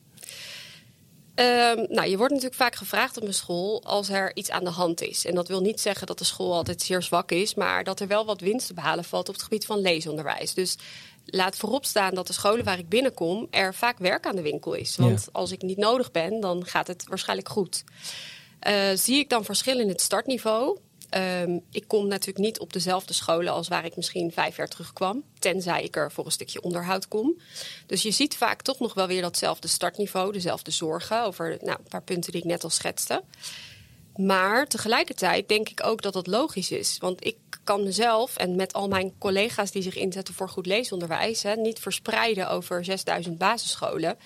Um, 1.39 1.86
nou, 1.89 2.10
je 2.10 2.17
wordt 2.17 2.34
natuurlijk 2.34 2.62
vaak 2.62 2.75
gevraagd 2.75 3.17
op 3.17 3.24
een 3.24 3.34
school 3.34 3.84
als 3.84 4.10
er 4.10 4.36
iets 4.36 4.50
aan 4.50 4.63
de 4.63 4.70
hand 4.70 5.01
is. 5.01 5.25
En 5.25 5.36
dat 5.36 5.48
wil 5.48 5.62
niet 5.62 5.82
zeggen 5.82 6.08
dat 6.08 6.17
de 6.17 6.24
school 6.24 6.53
altijd 6.53 6.82
zeer 6.82 7.01
zwak 7.01 7.32
is, 7.32 7.56
maar 7.56 7.84
dat 7.84 8.00
er 8.00 8.08
wel 8.08 8.25
wat 8.25 8.41
winst 8.41 8.67
te 8.67 8.74
behalen 8.74 9.03
valt 9.03 9.27
op 9.27 9.34
het 9.34 9.44
gebied 9.44 9.65
van 9.65 9.79
leesonderwijs. 9.79 10.53
Dus 10.53 10.77
laat 11.25 11.56
voorop 11.56 11.86
staan 11.86 12.15
dat 12.15 12.27
de 12.27 12.34
scholen 12.34 12.65
waar 12.65 12.79
ik 12.79 12.89
binnenkom 12.89 13.48
er 13.50 13.74
vaak 13.74 13.98
werk 13.98 14.25
aan 14.25 14.36
de 14.36 14.41
winkel 14.41 14.74
is. 14.74 14.96
Want 14.96 15.24
ja. 15.25 15.29
als 15.32 15.51
ik 15.51 15.62
niet 15.62 15.77
nodig 15.77 16.12
ben, 16.12 16.39
dan 16.39 16.65
gaat 16.65 16.88
het 16.88 17.06
waarschijnlijk 17.08 17.50
goed. 17.50 17.84
Uh, 18.67 18.89
zie 18.94 19.20
ik 19.20 19.29
dan 19.29 19.46
verschil 19.46 19.79
in 19.79 19.88
het 19.88 20.01
startniveau? 20.01 20.77
Um, 21.15 21.63
ik 21.71 21.87
kom 21.87 22.07
natuurlijk 22.07 22.45
niet 22.45 22.59
op 22.59 22.73
dezelfde 22.73 23.13
scholen 23.13 23.53
als 23.53 23.67
waar 23.67 23.85
ik 23.85 23.95
misschien 23.95 24.31
vijf 24.31 24.57
jaar 24.57 24.67
terug 24.67 24.93
kwam. 24.93 25.23
Tenzij 25.39 25.83
ik 25.83 25.95
er 25.95 26.11
voor 26.11 26.25
een 26.25 26.31
stukje 26.31 26.61
onderhoud 26.61 27.07
kom. 27.07 27.37
Dus 27.85 28.01
je 28.01 28.11
ziet 28.11 28.35
vaak 28.37 28.61
toch 28.61 28.79
nog 28.79 28.93
wel 28.93 29.07
weer 29.07 29.21
datzelfde 29.21 29.67
startniveau, 29.67 30.31
dezelfde 30.31 30.71
zorgen 30.71 31.23
over 31.23 31.57
nou, 31.61 31.77
een 31.77 31.89
paar 31.89 32.03
punten 32.03 32.31
die 32.31 32.41
ik 32.41 32.47
net 32.47 32.63
al 32.63 32.69
schetste. 32.69 33.23
Maar 34.15 34.67
tegelijkertijd 34.67 35.47
denk 35.47 35.69
ik 35.69 35.85
ook 35.85 36.01
dat 36.01 36.13
dat 36.13 36.27
logisch 36.27 36.71
is. 36.71 36.97
Want 36.97 37.25
ik 37.25 37.37
kan 37.63 37.83
mezelf 37.83 38.37
en 38.37 38.55
met 38.55 38.73
al 38.73 38.87
mijn 38.87 39.13
collega's 39.17 39.71
die 39.71 39.81
zich 39.81 39.95
inzetten 39.95 40.33
voor 40.33 40.49
goed 40.49 40.65
leesonderwijs, 40.65 41.43
niet 41.55 41.79
verspreiden 41.79 42.49
over 42.49 42.85
6000 42.85 43.37
basisscholen. 43.37 44.17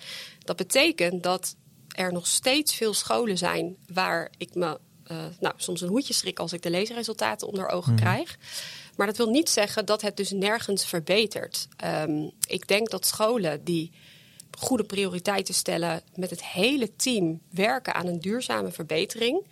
Dat 0.44 0.56
betekent 0.56 1.24
dat 1.24 1.56
er 1.88 2.14
nog 2.14 2.28
steeds 2.28 2.76
veel 2.76 2.94
scholen 2.94 3.38
zijn 3.38 3.78
waar 3.88 4.32
ik 4.38 4.56
me 4.56 4.80
nou, 5.40 5.54
soms 5.58 5.82
een 5.82 5.90
hoedje 5.90 6.14
schrik 6.14 6.40
als 6.40 6.54
ik 6.54 6.62
de 6.62 6.70
leesresultaten 6.70 7.48
onder 7.48 7.70
ogen 7.70 7.94
mhm. 7.94 8.02
krijg. 8.02 8.38
Maar 8.96 9.08
dat 9.08 9.18
wil 9.18 9.30
niet 9.30 9.50
zeggen 9.50 9.86
dat 9.86 10.02
het 10.02 10.18
dus 10.18 10.32
nergens 10.32 10.86
verbetert. 10.86 11.68
Um, 11.86 12.32
ik 12.48 12.68
denk 12.68 12.90
dat 12.90 13.06
scholen 13.06 13.64
die 13.64 13.92
goede 14.58 14.84
prioriteiten 14.84 15.54
stellen, 15.54 16.02
met 16.16 16.30
het 16.30 16.44
hele 16.44 16.96
team 16.96 17.42
werken 17.50 17.94
aan 17.94 18.08
een 18.08 18.20
duurzame 18.20 18.72
verbetering. 18.72 19.46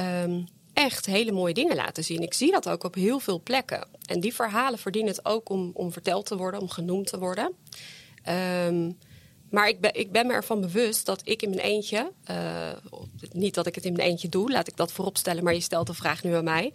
Um, 0.00 0.46
echt 0.72 1.06
hele 1.06 1.32
mooie 1.32 1.54
dingen 1.54 1.76
laten 1.76 2.04
zien. 2.04 2.22
Ik 2.22 2.34
zie 2.34 2.52
dat 2.52 2.68
ook 2.68 2.84
op 2.84 2.94
heel 2.94 3.18
veel 3.18 3.40
plekken. 3.40 3.88
En 4.06 4.20
die 4.20 4.34
verhalen 4.34 4.78
verdienen 4.78 5.10
het 5.10 5.24
ook 5.24 5.48
om, 5.48 5.70
om 5.74 5.92
verteld 5.92 6.26
te 6.26 6.36
worden, 6.36 6.60
om 6.60 6.68
genoemd 6.68 7.06
te 7.06 7.18
worden. 7.18 7.52
Um, 8.66 8.98
maar 9.50 9.68
ik 9.68 9.80
ben, 9.80 9.94
ik 9.94 10.12
ben 10.12 10.26
me 10.26 10.32
ervan 10.32 10.60
bewust 10.60 11.06
dat 11.06 11.20
ik 11.24 11.42
in 11.42 11.48
mijn 11.48 11.60
eentje, 11.60 12.12
uh, 12.30 12.72
niet 13.32 13.54
dat 13.54 13.66
ik 13.66 13.74
het 13.74 13.84
in 13.84 13.92
mijn 13.92 14.08
eentje 14.08 14.28
doe, 14.28 14.50
laat 14.50 14.68
ik 14.68 14.76
dat 14.76 14.92
vooropstellen, 14.92 15.44
maar 15.44 15.54
je 15.54 15.60
stelt 15.60 15.86
de 15.86 15.94
vraag 15.94 16.22
nu 16.22 16.34
aan 16.34 16.44
mij, 16.44 16.72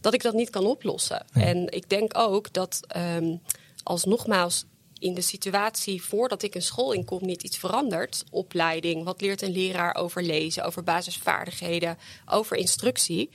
dat 0.00 0.14
ik 0.14 0.22
dat 0.22 0.34
niet 0.34 0.50
kan 0.50 0.66
oplossen. 0.66 1.26
En 1.32 1.72
ik 1.72 1.88
denk 1.88 2.18
ook 2.18 2.52
dat 2.52 2.80
um, 2.96 3.40
als 3.82 4.04
nogmaals 4.04 4.64
in 4.98 5.14
de 5.14 5.20
situatie 5.20 6.02
voordat 6.02 6.42
ik 6.42 6.54
een 6.54 6.62
school 6.62 6.92
inkom 6.92 7.26
niet 7.26 7.42
iets 7.42 7.58
verandert, 7.58 8.24
opleiding, 8.30 9.04
wat 9.04 9.20
leert 9.20 9.42
een 9.42 9.52
leraar 9.52 9.94
over 9.94 10.22
lezen, 10.22 10.64
over 10.64 10.82
basisvaardigheden, 10.82 11.98
over 12.26 12.56
instructie, 12.56 13.30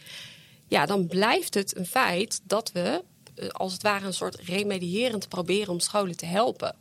ja, 0.68 0.86
dan 0.86 1.08
blijft 1.08 1.54
het 1.54 1.78
een 1.78 1.86
feit 1.86 2.42
dat 2.44 2.72
we 2.72 3.04
eh, 3.36 3.48
als 3.48 3.74
het 3.74 3.82
ware 3.82 4.06
een 4.06 4.14
soort 4.14 4.36
remedierend 4.36 5.30
proberen 5.30 5.74
om 5.74 5.80
scholen 5.80 6.18
te 6.18 6.26
helpen. 6.26 6.76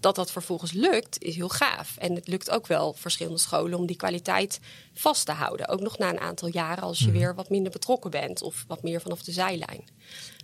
Dat 0.00 0.14
dat 0.14 0.30
vervolgens 0.32 0.72
lukt, 0.72 1.22
is 1.22 1.34
heel 1.34 1.48
gaaf. 1.48 1.96
En 1.96 2.14
het 2.14 2.28
lukt 2.28 2.50
ook 2.50 2.66
wel 2.66 2.92
verschillende 2.92 3.38
scholen 3.38 3.78
om 3.78 3.86
die 3.86 3.96
kwaliteit 3.96 4.60
vast 4.94 5.26
te 5.26 5.32
houden. 5.32 5.68
Ook 5.68 5.80
nog 5.80 5.98
na 5.98 6.10
een 6.10 6.20
aantal 6.20 6.48
jaren 6.48 6.82
als 6.82 6.98
je 6.98 7.08
mhm. 7.08 7.18
weer 7.18 7.34
wat 7.34 7.50
minder 7.50 7.72
betrokken 7.72 8.10
bent 8.10 8.42
of 8.42 8.64
wat 8.66 8.82
meer 8.82 9.00
vanaf 9.00 9.22
de 9.22 9.32
zijlijn. 9.32 9.84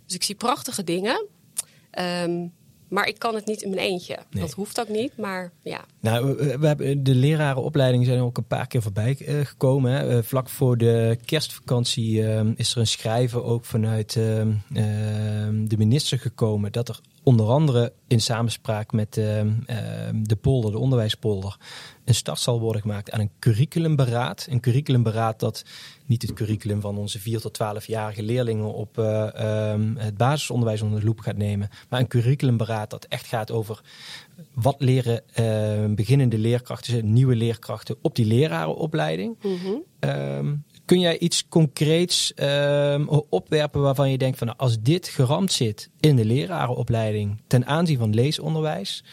Dus 0.05 0.15
ik 0.15 0.23
zie 0.23 0.35
prachtige 0.35 0.83
dingen. 0.83 1.27
Um, 1.99 2.53
maar 2.87 3.07
ik 3.07 3.19
kan 3.19 3.35
het 3.35 3.45
niet 3.45 3.61
in 3.61 3.69
mijn 3.69 3.81
eentje. 3.81 4.17
Dat 4.29 4.51
hoeft 4.51 4.79
ook 4.79 4.89
niet, 4.89 5.17
maar 5.17 5.51
ja. 5.61 5.85
Nou, 5.99 6.35
we, 6.35 6.67
hebben 6.67 7.03
de 7.03 7.15
lerarenopleidingen 7.15 8.05
zijn 8.05 8.19
ook 8.19 8.37
een 8.37 8.47
paar 8.47 8.67
keer 8.67 8.81
voorbij 8.81 9.17
uh, 9.19 9.45
gekomen. 9.45 9.91
Hè. 9.91 10.17
Uh, 10.17 10.23
vlak 10.23 10.49
voor 10.49 10.77
de 10.77 11.17
kerstvakantie 11.25 12.21
uh, 12.21 12.41
is 12.55 12.71
er 12.71 12.77
een 12.77 12.87
schrijven 12.87 13.43
ook 13.43 13.65
vanuit 13.65 14.15
ehm, 14.15 14.51
ehm, 14.73 15.65
de 15.65 15.77
minister 15.77 16.19
gekomen 16.19 16.71
dat 16.71 16.89
er 16.89 16.99
onder 17.25 17.45
andere 17.45 17.93
in 18.07 18.21
samenspraak 18.21 18.91
met 18.91 19.17
ehm, 19.17 19.51
de 20.13 20.35
polder, 20.35 20.71
de 20.71 20.77
onderwijspolder, 20.77 21.57
een 22.05 22.15
start 22.15 22.39
zal 22.39 22.59
worden 22.59 22.81
gemaakt 22.81 23.11
aan 23.11 23.19
een 23.19 23.31
curriculumberaad. 23.39 24.47
Een 24.49 24.59
curriculumberaad 24.59 25.39
dat 25.39 25.65
niet 26.05 26.21
het 26.21 26.33
curriculum 26.33 26.81
van 26.81 26.97
onze 26.97 27.19
4 27.19 27.39
tot 27.39 27.59
12-jarige 27.63 28.23
leerlingen 28.23 28.73
op 28.73 28.97
uh, 28.97 29.71
um, 29.71 29.97
het 29.97 30.17
basisonderwijs 30.17 30.81
onder 30.81 30.99
de 30.99 31.05
loep 31.05 31.19
gaat 31.19 31.37
nemen. 31.37 31.69
Maar 31.89 31.99
een 31.99 32.07
curriculumberaad 32.07 32.89
dat 32.89 33.05
echt 33.05 33.25
gaat 33.25 33.51
over 33.51 33.81
wat 34.53 34.75
leren 34.79 35.21
uh, 35.39 35.95
beginnende 35.95 36.37
leerkrachten, 36.37 37.13
nieuwe 37.13 37.35
leerkrachten 37.35 37.95
op 38.01 38.15
die 38.15 38.25
lerarenopleiding. 38.25 39.37
Mm 39.41 40.63
Kun 40.85 40.99
jij 40.99 41.19
iets 41.19 41.47
concreets 41.47 42.33
ehm, 42.33 43.05
opwerpen 43.29 43.81
waarvan 43.81 44.11
je 44.11 44.17
denkt 44.17 44.37
van 44.37 44.47
nou, 44.47 44.59
als 44.59 44.81
dit 44.81 45.07
geramd 45.07 45.51
zit 45.51 45.89
in 45.99 46.15
de 46.15 46.25
lerarenopleiding 46.25 47.41
ten 47.47 47.65
aanzien 47.65 47.97
van 47.97 48.13
leesonderwijs, 48.13 49.03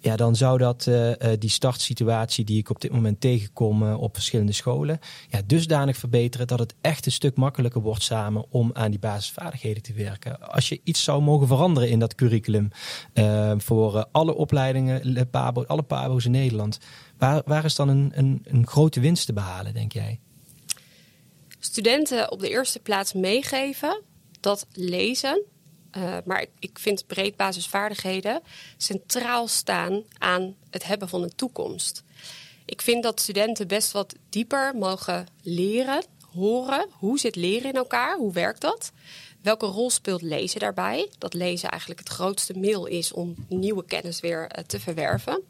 ja, 0.00 0.16
dan 0.16 0.36
zou 0.36 0.58
dat 0.58 0.86
uh, 0.88 1.12
die 1.38 1.50
startsituatie 1.50 2.44
die 2.44 2.58
ik 2.58 2.70
op 2.70 2.80
dit 2.80 2.92
moment 2.92 3.20
tegenkom 3.20 3.82
uh, 3.82 4.00
op 4.00 4.14
verschillende 4.14 4.52
scholen, 4.52 4.98
ja, 5.28 5.40
dusdanig 5.46 5.96
verbeteren 5.96 6.46
dat 6.46 6.58
het 6.58 6.74
echt 6.80 7.06
een 7.06 7.12
stuk 7.12 7.36
makkelijker 7.36 7.80
wordt 7.80 8.02
samen 8.02 8.44
om 8.50 8.70
aan 8.72 8.90
die 8.90 9.00
basisvaardigheden 9.00 9.82
te 9.82 9.92
werken. 9.92 10.50
Als 10.50 10.68
je 10.68 10.80
iets 10.84 11.04
zou 11.04 11.22
mogen 11.22 11.46
veranderen 11.46 11.90
in 11.90 11.98
dat 11.98 12.14
curriculum 12.14 12.68
uh, 13.14 13.52
voor 13.56 14.06
alle 14.12 14.34
opleidingen, 14.34 15.28
pabo, 15.30 15.64
alle 15.64 15.82
pabo's 15.82 16.24
in 16.24 16.30
Nederland, 16.30 16.78
waar, 17.18 17.42
waar 17.44 17.64
is 17.64 17.74
dan 17.74 17.88
een, 17.88 18.12
een, 18.14 18.42
een 18.44 18.66
grote 18.66 19.00
winst 19.00 19.26
te 19.26 19.32
behalen, 19.32 19.74
denk 19.74 19.92
jij? 19.92 20.20
Studenten 21.68 22.30
op 22.30 22.40
de 22.40 22.48
eerste 22.48 22.78
plaats 22.78 23.12
meegeven 23.12 24.02
dat 24.40 24.66
lezen, 24.72 25.42
uh, 25.96 26.16
maar 26.24 26.46
ik 26.58 26.78
vind 26.78 27.06
breed 27.06 27.36
basisvaardigheden 27.36 28.42
centraal 28.76 29.48
staan 29.48 30.02
aan 30.18 30.54
het 30.70 30.84
hebben 30.84 31.08
van 31.08 31.22
een 31.22 31.34
toekomst. 31.34 32.02
Ik 32.64 32.82
vind 32.82 33.02
dat 33.02 33.20
studenten 33.20 33.68
best 33.68 33.92
wat 33.92 34.14
dieper 34.28 34.76
mogen 34.76 35.26
leren, 35.42 36.04
horen. 36.32 36.86
Hoe 36.90 37.18
zit 37.18 37.36
leren 37.36 37.70
in 37.70 37.76
elkaar? 37.76 38.16
Hoe 38.16 38.32
werkt 38.32 38.60
dat? 38.60 38.92
Welke 39.42 39.66
rol 39.66 39.90
speelt 39.90 40.22
lezen 40.22 40.60
daarbij? 40.60 41.10
Dat 41.18 41.34
lezen 41.34 41.70
eigenlijk 41.70 42.00
het 42.00 42.08
grootste 42.08 42.58
middel 42.58 42.86
is 42.86 43.12
om 43.12 43.34
nieuwe 43.48 43.84
kennis 43.84 44.20
weer 44.20 44.42
uh, 44.42 44.64
te 44.64 44.80
verwerven. 44.80 45.42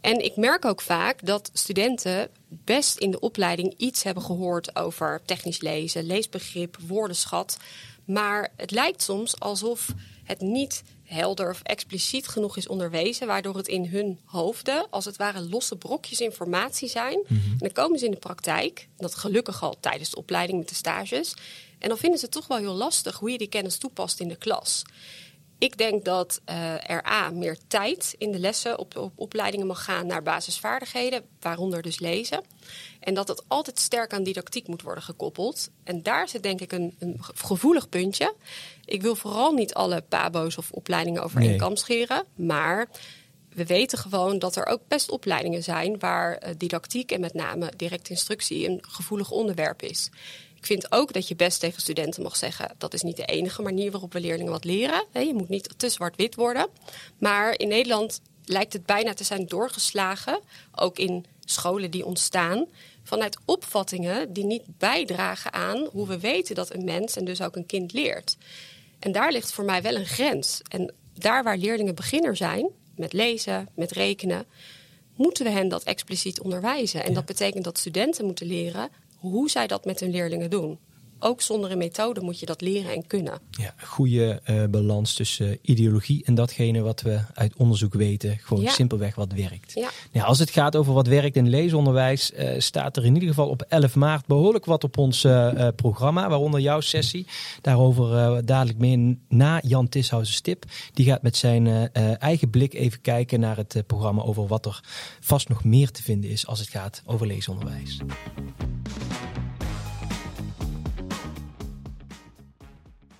En 0.00 0.24
ik 0.24 0.36
merk 0.36 0.64
ook 0.64 0.80
vaak 0.80 1.26
dat 1.26 1.50
studenten 1.52 2.30
best 2.64 2.98
in 2.98 3.10
de 3.10 3.20
opleiding 3.20 3.74
iets 3.76 4.02
hebben 4.02 4.22
gehoord 4.22 4.76
over 4.76 5.20
technisch 5.24 5.60
lezen, 5.60 6.06
leesbegrip, 6.06 6.76
woordenschat. 6.86 7.56
Maar 8.04 8.52
het 8.56 8.70
lijkt 8.70 9.02
soms 9.02 9.40
alsof 9.40 9.88
het 10.24 10.40
niet 10.40 10.82
helder 11.02 11.50
of 11.50 11.62
expliciet 11.62 12.28
genoeg 12.28 12.56
is 12.56 12.66
onderwezen, 12.66 13.26
waardoor 13.26 13.56
het 13.56 13.68
in 13.68 13.86
hun 13.86 14.18
hoofden 14.24 14.86
als 14.90 15.04
het 15.04 15.16
ware 15.16 15.40
losse 15.40 15.76
brokjes 15.76 16.20
informatie 16.20 16.88
zijn. 16.88 17.20
Mhm. 17.22 17.50
En 17.50 17.58
dan 17.58 17.72
komen 17.72 17.98
ze 17.98 18.04
in 18.04 18.10
de 18.10 18.16
praktijk, 18.16 18.88
dat 18.96 19.14
gelukkig 19.14 19.62
al 19.62 19.76
tijdens 19.80 20.10
de 20.10 20.16
opleiding 20.16 20.58
met 20.58 20.68
de 20.68 20.74
stages. 20.74 21.34
En 21.78 21.88
dan 21.88 21.98
vinden 21.98 22.18
ze 22.18 22.24
het 22.24 22.34
toch 22.34 22.46
wel 22.46 22.58
heel 22.58 22.74
lastig 22.74 23.18
hoe 23.18 23.30
je 23.30 23.38
die 23.38 23.48
kennis 23.48 23.76
toepast 23.76 24.20
in 24.20 24.28
de 24.28 24.36
klas. 24.36 24.82
Ik 25.62 25.78
denk 25.78 26.04
dat 26.04 26.40
uh, 26.50 26.90
er 26.90 27.06
A, 27.06 27.30
meer 27.30 27.56
tijd 27.66 28.14
in 28.18 28.32
de 28.32 28.38
lessen 28.38 28.78
op, 28.78 28.96
op 28.96 29.12
opleidingen 29.16 29.66
mag 29.66 29.84
gaan 29.84 30.06
naar 30.06 30.22
basisvaardigheden, 30.22 31.22
waaronder 31.40 31.82
dus 31.82 31.98
lezen. 31.98 32.42
En 33.00 33.14
dat 33.14 33.28
het 33.28 33.42
altijd 33.48 33.78
sterk 33.78 34.12
aan 34.12 34.22
didactiek 34.22 34.66
moet 34.66 34.82
worden 34.82 35.02
gekoppeld. 35.02 35.70
En 35.84 36.02
daar 36.02 36.28
zit 36.28 36.42
denk 36.42 36.60
ik 36.60 36.72
een, 36.72 36.96
een 36.98 37.16
gevoelig 37.20 37.88
puntje. 37.88 38.34
Ik 38.84 39.02
wil 39.02 39.14
vooral 39.14 39.52
niet 39.52 39.74
alle 39.74 40.04
pabo's 40.08 40.56
of 40.56 40.70
opleidingen 40.70 41.22
over 41.22 41.40
één 41.40 41.56
kam 41.56 41.76
scheren, 41.76 42.24
maar 42.34 42.88
we 43.48 43.66
weten 43.66 43.98
gewoon 43.98 44.38
dat 44.38 44.56
er 44.56 44.66
ook 44.66 44.80
best 44.88 45.10
opleidingen 45.10 45.62
zijn 45.62 45.98
waar 45.98 46.42
uh, 46.42 46.50
didactiek 46.56 47.12
en 47.12 47.20
met 47.20 47.34
name 47.34 47.72
directe 47.76 48.10
instructie 48.10 48.68
een 48.68 48.84
gevoelig 48.88 49.30
onderwerp 49.30 49.82
is. 49.82 50.10
Ik 50.62 50.68
vind 50.68 50.92
ook 50.92 51.12
dat 51.12 51.28
je 51.28 51.36
best 51.36 51.60
tegen 51.60 51.80
studenten 51.80 52.22
mag 52.22 52.36
zeggen: 52.36 52.74
dat 52.78 52.94
is 52.94 53.02
niet 53.02 53.16
de 53.16 53.24
enige 53.24 53.62
manier 53.62 53.90
waarop 53.90 54.12
we 54.12 54.20
leerlingen 54.20 54.52
wat 54.52 54.64
leren. 54.64 55.04
Je 55.12 55.34
moet 55.34 55.48
niet 55.48 55.74
te 55.76 55.88
zwart-wit 55.88 56.34
worden. 56.34 56.68
Maar 57.18 57.58
in 57.58 57.68
Nederland 57.68 58.20
lijkt 58.44 58.72
het 58.72 58.86
bijna 58.86 59.14
te 59.14 59.24
zijn 59.24 59.46
doorgeslagen, 59.46 60.40
ook 60.74 60.98
in 60.98 61.24
scholen 61.44 61.90
die 61.90 62.04
ontstaan, 62.04 62.66
vanuit 63.02 63.38
opvattingen 63.44 64.32
die 64.32 64.44
niet 64.44 64.62
bijdragen 64.78 65.52
aan 65.52 65.88
hoe 65.92 66.06
we 66.06 66.18
weten 66.18 66.54
dat 66.54 66.74
een 66.74 66.84
mens 66.84 67.16
en 67.16 67.24
dus 67.24 67.40
ook 67.40 67.56
een 67.56 67.66
kind 67.66 67.92
leert. 67.92 68.36
En 68.98 69.12
daar 69.12 69.32
ligt 69.32 69.52
voor 69.52 69.64
mij 69.64 69.82
wel 69.82 69.94
een 69.94 70.06
grens. 70.06 70.60
En 70.68 70.92
daar 71.14 71.44
waar 71.44 71.56
leerlingen 71.56 71.94
beginner 71.94 72.36
zijn, 72.36 72.68
met 72.96 73.12
lezen, 73.12 73.68
met 73.74 73.92
rekenen, 73.92 74.46
moeten 75.16 75.44
we 75.44 75.50
hen 75.50 75.68
dat 75.68 75.82
expliciet 75.82 76.40
onderwijzen. 76.40 77.04
En 77.04 77.14
dat 77.14 77.24
betekent 77.24 77.64
dat 77.64 77.78
studenten 77.78 78.24
moeten 78.24 78.46
leren 78.46 78.90
hoe 79.22 79.50
zij 79.50 79.66
dat 79.66 79.84
met 79.84 80.00
hun 80.00 80.10
leerlingen 80.10 80.50
doen. 80.50 80.78
Ook 81.24 81.40
zonder 81.40 81.70
een 81.70 81.78
methode 81.78 82.20
moet 82.20 82.40
je 82.40 82.46
dat 82.46 82.60
leren 82.60 82.94
en 82.94 83.06
kunnen. 83.06 83.40
Ja, 83.50 83.74
goede 83.84 84.40
uh, 84.50 84.64
balans 84.64 85.14
tussen 85.14 85.58
ideologie 85.62 86.24
en 86.24 86.34
datgene 86.34 86.80
wat 86.80 87.00
we 87.00 87.20
uit 87.34 87.54
onderzoek 87.56 87.94
weten. 87.94 88.38
Gewoon 88.38 88.68
simpelweg 88.68 89.14
wat 89.14 89.32
werkt. 89.32 89.72
Ja. 89.74 89.90
Nou, 90.12 90.26
als 90.26 90.38
het 90.38 90.50
gaat 90.50 90.76
over 90.76 90.92
wat 90.92 91.06
werkt 91.06 91.36
in 91.36 91.48
leesonderwijs, 91.48 92.32
uh, 92.32 92.50
staat 92.58 92.96
er 92.96 93.04
in 93.04 93.14
ieder 93.14 93.28
geval 93.28 93.48
op 93.48 93.62
11 93.68 93.94
maart 93.94 94.26
behoorlijk 94.26 94.64
wat 94.64 94.84
op 94.84 94.98
ons 94.98 95.24
uh, 95.24 95.68
programma. 95.76 96.28
Waaronder 96.28 96.60
jouw 96.60 96.80
sessie. 96.80 97.26
Daarover 97.60 98.44
dadelijk 98.44 98.78
meer 98.78 99.16
na 99.28 99.60
Jan 99.64 99.88
Tishousen 99.88 100.34
Stip. 100.34 100.64
Die 100.92 101.06
gaat 101.06 101.22
met 101.22 101.36
zijn 101.36 101.92
eigen 102.18 102.50
blik 102.50 102.74
even 102.74 103.00
kijken 103.00 103.40
naar 103.40 103.56
het 103.56 103.82
programma 103.86 104.22
over 104.22 104.46
wat 104.46 104.66
er 104.66 104.80
vast 105.20 105.48
nog 105.48 105.64
meer 105.64 105.90
te 105.90 106.02
vinden 106.02 106.30
is 106.30 106.46
als 106.46 106.58
het 106.58 106.68
gaat 106.68 107.02
over 107.06 107.26
leesonderwijs. 107.26 108.00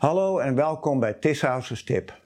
Hallo 0.02 0.38
en 0.38 0.54
welkom 0.54 1.00
bij 1.00 1.12
Tishouses 1.12 1.84
Tip. 1.84 2.20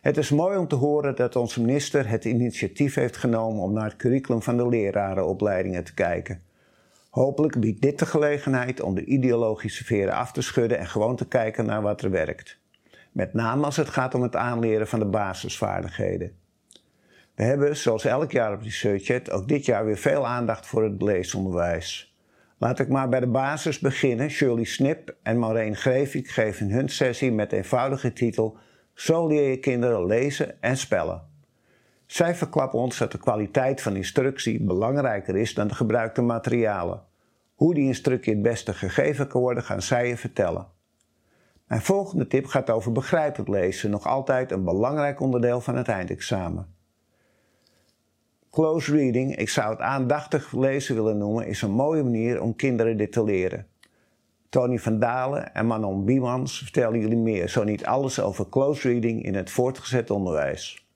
Het 0.00 0.16
is 0.16 0.30
mooi 0.30 0.58
om 0.58 0.68
te 0.68 0.74
horen 0.74 1.16
dat 1.16 1.36
onze 1.36 1.60
minister 1.60 2.08
het 2.08 2.24
initiatief 2.24 2.94
heeft 2.94 3.16
genomen 3.16 3.62
om 3.62 3.72
naar 3.72 3.84
het 3.84 3.96
curriculum 3.96 4.42
van 4.42 4.56
de 4.56 4.68
lerarenopleidingen 4.68 5.84
te 5.84 5.94
kijken. 5.94 6.42
Hopelijk 7.10 7.60
biedt 7.60 7.82
dit 7.82 7.98
de 7.98 8.06
gelegenheid 8.06 8.80
om 8.80 8.94
de 8.94 9.04
ideologische 9.04 9.84
veren 9.84 10.14
af 10.14 10.32
te 10.32 10.42
schudden 10.42 10.78
en 10.78 10.86
gewoon 10.86 11.16
te 11.16 11.28
kijken 11.28 11.66
naar 11.66 11.82
wat 11.82 12.02
er 12.02 12.10
werkt. 12.10 12.58
Met 13.12 13.34
name 13.34 13.64
als 13.64 13.76
het 13.76 13.88
gaat 13.88 14.14
om 14.14 14.22
het 14.22 14.36
aanleren 14.36 14.88
van 14.88 14.98
de 14.98 15.06
basisvaardigheden. 15.06 16.32
We 17.34 17.42
hebben, 17.42 17.76
zoals 17.76 18.04
elk 18.04 18.30
jaar 18.30 18.52
op 18.52 18.62
ResearchChat, 18.62 19.30
ook 19.30 19.48
dit 19.48 19.64
jaar 19.64 19.84
weer 19.84 19.98
veel 19.98 20.26
aandacht 20.26 20.66
voor 20.66 20.82
het 20.82 21.02
leesonderwijs. 21.02 22.11
Laat 22.62 22.78
ik 22.78 22.88
maar 22.88 23.08
bij 23.08 23.20
de 23.20 23.26
basis 23.26 23.78
beginnen. 23.78 24.30
Shirley 24.30 24.64
Snip 24.64 25.16
en 25.22 25.38
Maureen 25.38 25.76
Grevik 25.76 26.28
geven 26.28 26.70
hun 26.70 26.88
sessie 26.88 27.32
met 27.32 27.52
eenvoudige 27.52 28.12
titel 28.12 28.56
Zo 28.94 29.26
leer 29.26 29.50
je 29.50 29.58
kinderen 29.58 30.06
lezen 30.06 30.62
en 30.62 30.76
spellen. 30.76 31.22
Zij 32.06 32.34
verklappen 32.34 32.78
ons 32.78 32.98
dat 32.98 33.12
de 33.12 33.18
kwaliteit 33.18 33.82
van 33.82 33.96
instructie 33.96 34.64
belangrijker 34.64 35.36
is 35.36 35.54
dan 35.54 35.68
de 35.68 35.74
gebruikte 35.74 36.22
materialen. 36.22 37.02
Hoe 37.54 37.74
die 37.74 37.86
instructie 37.86 38.32
het 38.32 38.42
beste 38.42 38.74
gegeven 38.74 39.28
kan 39.28 39.40
worden, 39.40 39.62
gaan 39.62 39.82
zij 39.82 40.08
je 40.08 40.16
vertellen. 40.16 40.66
Mijn 41.66 41.82
volgende 41.82 42.26
tip 42.26 42.46
gaat 42.46 42.70
over 42.70 42.92
begrijpend 42.92 43.48
lezen, 43.48 43.90
nog 43.90 44.06
altijd 44.06 44.52
een 44.52 44.64
belangrijk 44.64 45.20
onderdeel 45.20 45.60
van 45.60 45.76
het 45.76 45.88
eindexamen. 45.88 46.74
Close 48.52 48.92
reading, 48.92 49.36
ik 49.36 49.48
zou 49.48 49.70
het 49.70 49.80
aandachtig 49.80 50.52
lezen 50.52 50.94
willen 50.94 51.18
noemen, 51.18 51.46
is 51.46 51.62
een 51.62 51.70
mooie 51.70 52.02
manier 52.02 52.42
om 52.42 52.56
kinderen 52.56 52.96
dit 52.96 53.12
te 53.12 53.24
leren. 53.24 53.66
Tony 54.48 54.78
van 54.78 54.98
Dalen 54.98 55.54
en 55.54 55.66
Manon 55.66 56.04
Biemans 56.04 56.58
vertellen 56.58 57.00
jullie 57.00 57.16
meer, 57.16 57.48
zo 57.48 57.64
niet 57.64 57.84
alles 57.84 58.20
over 58.20 58.48
close 58.48 58.88
reading 58.88 59.24
in 59.24 59.34
het 59.34 59.50
voortgezet 59.50 60.10
onderwijs. 60.10 60.86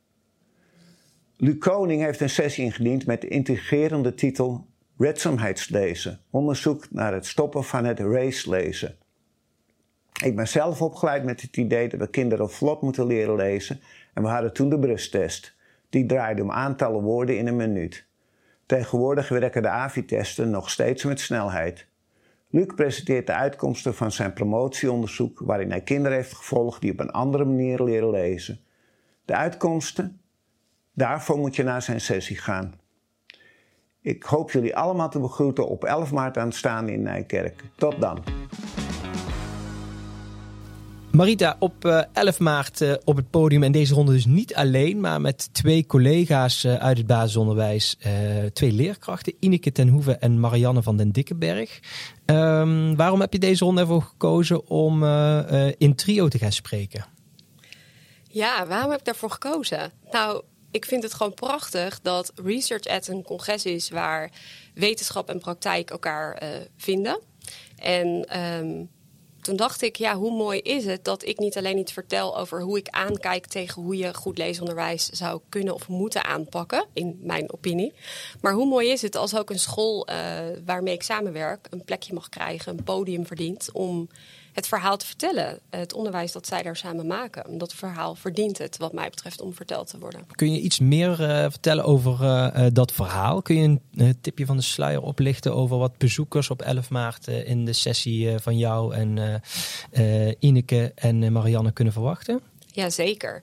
Luc 1.37 1.59
Koning 1.59 2.03
heeft 2.03 2.21
een 2.21 2.31
sessie 2.31 2.65
ingediend 2.65 3.07
met 3.07 3.21
de 3.21 3.29
integrerende 3.29 4.15
titel 4.15 4.67
Redzaamheidslezen, 4.99 6.21
onderzoek 6.31 6.87
naar 6.91 7.13
het 7.13 7.27
stoppen 7.27 7.65
van 7.65 7.85
het 7.85 8.01
race 8.01 8.51
lezen. 8.51 8.97
Ik 10.25 10.37
ben 10.37 10.49
zelf 10.49 10.83
opgeleid 10.83 11.25
met 11.25 11.41
het 11.41 11.57
idee 11.57 11.89
dat 11.89 12.01
we 12.01 12.09
kinderen 12.09 12.51
vlot 12.51 12.83
moeten 12.83 13.07
leren 13.07 13.37
lezen 13.37 13.81
en 14.15 14.23
we 14.23 14.29
hadden 14.29 14.53
toen 14.53 14.69
de 14.69 14.79
brusttest. 14.79 15.56
Die 15.89 16.07
draaide 16.07 16.43
om 16.43 16.51
aantallen 16.51 17.03
woorden 17.03 17.39
in 17.39 17.47
een 17.47 17.57
minuut. 17.57 18.07
Tegenwoordig 18.67 19.29
werken 19.29 19.63
de 19.63 19.69
AVI-testen 19.69 20.51
nog 20.51 20.71
steeds 20.71 21.05
met 21.05 21.21
snelheid. 21.21 21.87
Luc 22.51 22.67
presenteert 22.75 23.27
de 23.27 23.33
uitkomsten 23.33 23.95
van 23.95 24.13
zijn 24.13 24.33
promotieonderzoek 24.33 25.41
waarin 25.45 25.71
hij 25.71 25.81
kinderen 25.81 26.17
heeft 26.17 26.35
gevolgd 26.35 26.81
die 26.81 26.93
op 26.93 27.01
een 27.01 27.11
andere 27.11 27.45
manier 27.45 27.83
leren 27.83 28.11
lezen. 28.11 28.61
De 29.25 29.35
uitkomsten? 29.35 30.21
Daarvoor 30.93 31.39
moet 31.39 31.57
je 31.57 31.63
naar 31.63 31.83
zijn 31.83 32.01
sessie 32.01 32.37
gaan. 32.37 32.75
Ik 34.01 34.23
hoop 34.23 34.51
jullie 34.51 34.77
allemaal 34.77 35.11
te 35.11 35.21
begroeten 35.21 35.69
op 35.69 35.85
11 35.85 36.13
maart 36.13 36.39
aanstaande 36.39 36.93
in 36.93 37.03
Nijkerk. 37.03 37.65
Tot 37.77 38.01
dan. 38.01 38.36
Marita, 41.17 41.57
op 41.59 41.85
11 41.85 42.35
eh, 42.35 42.39
maart 42.39 42.81
uh, 42.81 42.95
op 43.05 43.17
het 43.17 43.31
podium 43.31 43.63
en 43.63 43.73
deze 43.73 43.95
ronde 43.95 44.13
dus 44.13 44.27
niet 44.27 44.55
alleen, 44.55 45.01
maar 45.01 45.21
met 45.21 45.55
twee 45.55 45.87
collega's 45.87 46.65
uh, 46.65 46.75
uit 46.75 46.97
het 46.97 47.07
basisonderwijs. 47.07 47.97
twee 48.53 48.73
leerkrachten, 48.73 49.35
Ineke 49.41 49.73
ten 49.73 49.89
Hoeve 49.89 50.17
en 50.17 50.41
Marianne 50.41 50.83
van 50.83 50.97
den 50.97 51.13
Dikkenberg. 51.13 51.81
Um, 52.27 52.97
waarom 52.97 53.21
heb 53.21 53.33
je 53.33 53.39
deze 53.39 53.65
ronde 53.65 53.81
ervoor 53.81 54.03
gekozen 54.03 54.69
om 54.69 55.05
in 55.79 55.95
trio 55.95 56.29
te 56.29 56.39
gaan 56.39 56.53
spreken? 56.53 57.05
Ja, 58.29 58.67
waarom 58.67 58.91
heb 58.91 58.99
ik 58.99 59.05
daarvoor 59.05 59.31
gekozen? 59.31 59.93
Nou, 60.11 60.43
ik 60.71 60.85
vind 60.85 61.03
het 61.03 61.15
gewoon 61.15 61.35
prachtig 61.35 62.01
dat 62.01 62.33
Research 62.45 62.87
at 62.87 63.09
een 63.09 63.23
congres 63.23 63.65
is 63.65 63.91
waar 63.91 64.31
wetenschap 64.75 65.29
en 65.29 65.39
praktijk 65.39 65.91
elkaar 65.91 66.43
vinden. 66.77 67.21
En 67.77 68.39
um, 68.41 68.89
toen 69.47 69.57
dacht 69.57 69.83
ik, 69.83 69.97
ja, 69.97 70.17
hoe 70.17 70.37
mooi 70.37 70.61
is 70.61 70.85
het 70.85 71.05
dat 71.05 71.25
ik 71.25 71.39
niet 71.39 71.57
alleen 71.57 71.79
iets 71.79 71.93
vertel 71.93 72.39
over 72.39 72.63
hoe 72.63 72.79
ik 72.79 72.89
aankijk 72.89 73.47
tegen 73.47 73.83
hoe 73.83 73.97
je 73.97 74.15
goed 74.15 74.39
leesonderwijs 74.39 75.09
zou 75.09 75.41
kunnen 75.49 75.75
of 75.75 75.89
moeten 75.89 76.25
aanpakken, 76.25 76.85
in 76.93 77.19
mijn 77.23 77.53
opinie. 77.53 77.93
Maar 78.41 78.53
hoe 78.53 78.67
mooi 78.67 78.89
is 78.89 79.03
het 79.03 79.17
als 79.17 79.37
ook 79.37 79.51
een 79.51 79.59
school 79.59 80.09
uh, 80.11 80.17
waarmee 80.65 80.95
ik 80.95 81.03
samenwerk 81.03 81.67
een 81.71 81.85
plekje 81.85 82.15
mag 82.15 82.29
krijgen, 82.29 82.73
een 82.73 82.85
podium 82.85 83.27
verdient 83.27 83.71
om 83.73 84.09
het 84.57 84.69
verhaal 84.69 84.97
te 84.97 85.07
vertellen. 85.07 85.59
Het 85.71 85.93
onderwijs 85.93 86.33
dat 86.33 86.47
zij 86.47 86.63
daar 86.63 86.77
samen 86.77 87.07
maken. 87.07 87.59
Dat 87.59 87.75
verhaal 87.75 88.15
verdient 88.15 88.59
het, 88.59 88.77
wat 88.77 88.93
mij 88.93 89.11
betreft, 89.11 89.41
om 89.41 89.55
verteld 89.55 89.91
te 89.91 89.99
worden. 89.99 90.27
Kun 90.31 90.53
je 90.53 90.61
iets 90.61 90.79
meer 90.79 91.21
uh, 91.21 91.27
vertellen 91.51 91.85
over 91.85 92.23
uh, 92.23 92.67
dat 92.73 92.93
verhaal? 92.93 93.43
Kun 93.43 93.57
je 93.57 93.79
een 93.95 94.21
tipje 94.21 94.47
van 94.47 94.57
de 94.57 94.63
sluier 94.63 95.03
oplichten 95.03 95.55
over 95.55 95.79
wat 95.79 95.99
bezoekers 95.99 96.51
op 96.51 96.63
11 96.63 96.91
maart 96.91 97.27
in 97.27 97.65
de 97.65 97.73
sessie 97.73 98.39
van 98.39 98.59
jou 98.59 98.95
en 98.95 99.36
Ineke 100.39 100.93
en 100.95 101.33
Marianne 101.33 101.73
kunnen 101.73 101.93
verwachten? 101.93 102.41
Jazeker. 102.73 103.43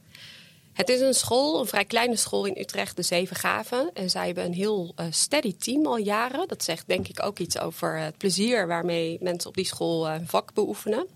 Het 0.73 0.89
is 0.89 0.99
een 0.99 1.13
school, 1.13 1.59
een 1.59 1.67
vrij 1.67 1.85
kleine 1.85 2.15
school 2.15 2.45
in 2.45 2.57
Utrecht, 2.57 2.95
de 2.95 3.01
Zeven 3.01 3.35
Gaven. 3.35 3.89
En 3.93 4.09
zij 4.09 4.25
hebben 4.25 4.45
een 4.45 4.53
heel 4.53 4.95
steady 5.09 5.55
team 5.57 5.85
al 5.85 5.97
jaren. 5.97 6.47
Dat 6.47 6.63
zegt 6.63 6.87
denk 6.87 7.07
ik 7.07 7.23
ook 7.23 7.39
iets 7.39 7.59
over 7.59 7.97
het 7.97 8.17
plezier 8.17 8.67
waarmee 8.67 9.17
mensen 9.21 9.49
op 9.49 9.55
die 9.55 9.65
school 9.65 10.07
uh, 10.07 10.15
vak 10.25 10.53
beoefenen. 10.53 11.07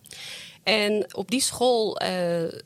En 0.68 1.16
op 1.16 1.32
die 1.32 1.42
school 1.42 2.02
uh, 2.02 2.08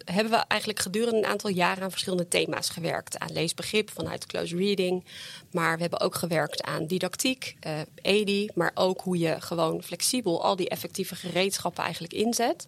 hebben 0.06 0.30
we 0.30 0.44
eigenlijk 0.48 0.80
gedurende 0.80 1.18
een 1.18 1.26
aantal 1.26 1.50
jaren 1.50 1.84
aan 1.84 1.92
verschillende 1.92 2.28
thema's 2.28 2.70
gewerkt. 2.70 3.20
Aan 3.20 3.32
leesbegrip 3.32 3.92
vanuit 3.92 4.26
close 4.26 4.56
reading. 4.56 5.04
Maar 5.52 5.76
we 5.76 5.82
hebben 5.82 6.00
ook 6.00 6.16
gewerkt 6.16 6.64
aan 6.64 6.86
didactiek, 6.86 7.56
uh, 7.68 7.80
EDI. 8.02 8.50
Maar 8.56 8.72
ook 8.74 9.02
hoe 9.02 9.18
je 9.18 9.42
gewoon 9.42 9.84
flexibel 9.84 10.44
al 10.44 10.56
die 10.56 10.70
effectieve 10.70 11.16
gereedschappen 11.16 11.84
eigenlijk 11.84 12.14
inzet. 12.14 12.68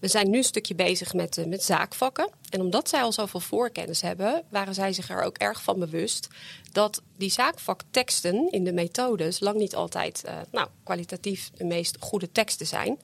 We 0.00 0.08
zijn 0.08 0.30
nu 0.30 0.36
een 0.36 0.44
stukje 0.44 0.74
bezig 0.74 1.14
met, 1.14 1.36
uh, 1.36 1.46
met 1.46 1.62
zaakvakken. 1.62 2.30
En 2.50 2.60
omdat 2.60 2.88
zij 2.88 3.02
al 3.02 3.12
zoveel 3.12 3.40
voorkennis 3.40 4.00
hebben, 4.00 4.42
waren 4.48 4.74
zij 4.74 4.92
zich 4.92 5.10
er 5.10 5.22
ook 5.22 5.36
erg 5.36 5.62
van 5.62 5.78
bewust 5.78 6.28
dat 6.72 7.02
die 7.16 7.30
zaakvakteksten 7.30 8.50
in 8.50 8.64
de 8.64 8.72
methodes 8.72 9.40
lang 9.40 9.56
niet 9.56 9.74
altijd 9.74 10.24
nou, 10.50 10.68
kwalitatief 10.82 11.50
de 11.56 11.64
meest 11.64 11.96
goede 12.00 12.32
teksten 12.32 12.66
zijn. 12.66 12.98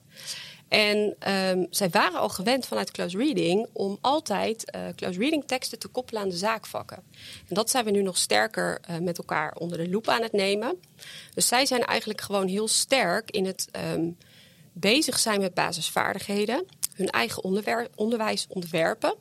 En 0.73 1.15
um, 1.33 1.67
zij 1.69 1.89
waren 1.89 2.19
al 2.19 2.29
gewend 2.29 2.65
vanuit 2.65 2.91
close 2.91 3.17
reading 3.17 3.67
om 3.73 3.97
altijd 4.01 4.75
uh, 4.75 4.81
close 4.95 5.19
reading 5.19 5.43
teksten 5.47 5.79
te 5.79 5.87
koppelen 5.87 6.21
aan 6.21 6.29
de 6.29 6.35
zaakvakken. 6.35 7.03
En 7.47 7.55
dat 7.55 7.69
zijn 7.69 7.85
we 7.85 7.91
nu 7.91 8.01
nog 8.01 8.17
sterker 8.17 8.79
uh, 8.89 8.97
met 8.97 9.17
elkaar 9.17 9.55
onder 9.55 9.77
de 9.77 9.89
loep 9.89 10.07
aan 10.07 10.21
het 10.21 10.31
nemen. 10.31 10.79
Dus 11.33 11.47
zij 11.47 11.65
zijn 11.65 11.83
eigenlijk 11.83 12.21
gewoon 12.21 12.47
heel 12.47 12.67
sterk 12.67 13.31
in 13.31 13.45
het 13.45 13.67
um, 13.93 14.17
bezig 14.71 15.19
zijn 15.19 15.39
met 15.39 15.53
basisvaardigheden 15.53 16.65
hun 16.93 17.09
eigen 17.09 17.43
onderwijs 17.95 18.45
ontwerpen. 18.49 19.15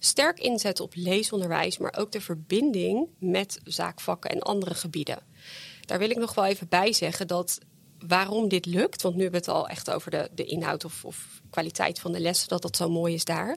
Sterk 0.00 0.40
inzetten 0.40 0.84
op 0.84 0.92
leesonderwijs, 0.94 1.78
maar 1.78 1.94
ook 1.98 2.12
de 2.12 2.20
verbinding 2.20 3.08
met 3.18 3.60
zaakvakken 3.64 4.30
en 4.30 4.40
andere 4.40 4.74
gebieden. 4.74 5.18
Daar 5.86 5.98
wil 5.98 6.10
ik 6.10 6.18
nog 6.18 6.34
wel 6.34 6.46
even 6.46 6.68
bij 6.68 6.92
zeggen 6.92 7.26
dat 7.26 7.58
waarom 8.06 8.48
dit 8.48 8.66
lukt, 8.66 9.02
want 9.02 9.14
nu 9.14 9.22
hebben 9.22 9.40
we 9.40 9.46
het 9.46 9.56
al 9.56 9.68
echt 9.68 9.90
over 9.90 10.10
de, 10.10 10.30
de 10.34 10.44
inhoud 10.44 10.84
of, 10.84 11.04
of 11.04 11.40
kwaliteit 11.50 12.00
van 12.00 12.12
de 12.12 12.20
lessen, 12.20 12.48
dat 12.48 12.62
dat 12.62 12.76
zo 12.76 12.90
mooi 12.90 13.14
is 13.14 13.24
daar. 13.24 13.56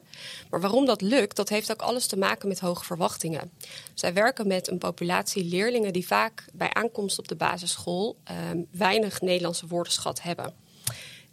Maar 0.50 0.62
waarom 0.62 0.86
dat 0.86 1.02
lukt, 1.02 1.36
dat 1.36 1.50
heeft 1.50 1.72
ook 1.72 1.82
alles 1.82 2.08
te 2.08 2.18
maken 2.18 2.48
met 2.48 2.60
hoge 2.60 2.86
verwachtingen. 2.86 3.52
Zij 3.94 4.14
werken 4.14 4.48
met 4.48 4.68
een 4.68 4.78
populatie 4.78 5.44
leerlingen 5.44 5.94
die 5.94 6.08
vaak 6.08 6.46
bij 6.54 6.74
aankomst 6.74 7.20
op 7.20 7.28
de 7.28 7.36
basisschool 7.36 8.18
um, 8.52 8.68
weinig 8.72 9.22
Nederlandse 9.22 9.68
woordenschat 9.68 10.22
hebben. 10.22 10.54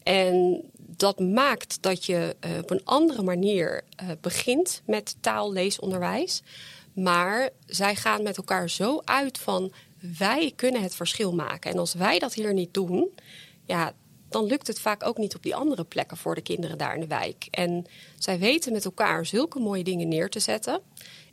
En 0.03 0.63
dat 0.77 1.21
maakt 1.21 1.83
dat 1.83 2.05
je 2.05 2.37
uh, 2.47 2.59
op 2.59 2.71
een 2.71 2.85
andere 2.85 3.23
manier 3.23 3.85
uh, 4.03 4.09
begint 4.21 4.83
met 4.87 5.17
taalleesonderwijs. 5.21 6.43
Maar 6.93 7.51
zij 7.67 7.95
gaan 7.95 8.23
met 8.23 8.37
elkaar 8.37 8.71
zo 8.71 9.01
uit 9.05 9.39
van 9.39 9.73
wij 10.19 10.53
kunnen 10.57 10.83
het 10.83 10.95
verschil 10.95 11.35
maken. 11.35 11.71
En 11.71 11.79
als 11.79 11.95
wij 11.95 12.19
dat 12.19 12.35
hier 12.35 12.53
niet 12.53 12.75
doen, 12.75 13.11
ja, 13.65 13.95
dan 14.29 14.45
lukt 14.45 14.67
het 14.67 14.81
vaak 14.81 15.07
ook 15.07 15.19
niet 15.19 15.35
op 15.35 15.43
die 15.43 15.55
andere 15.55 15.85
plekken 15.85 16.17
voor 16.17 16.35
de 16.35 16.41
kinderen 16.41 16.79
daar 16.79 16.95
in 16.95 17.01
de 17.01 17.07
wijk. 17.07 17.49
En 17.51 17.87
zij 18.19 18.39
weten 18.39 18.73
met 18.73 18.85
elkaar 18.85 19.27
zulke 19.27 19.59
mooie 19.59 19.85
dingen 19.85 20.09
neer 20.09 20.31
te 20.31 20.41
zetten. 20.41 20.81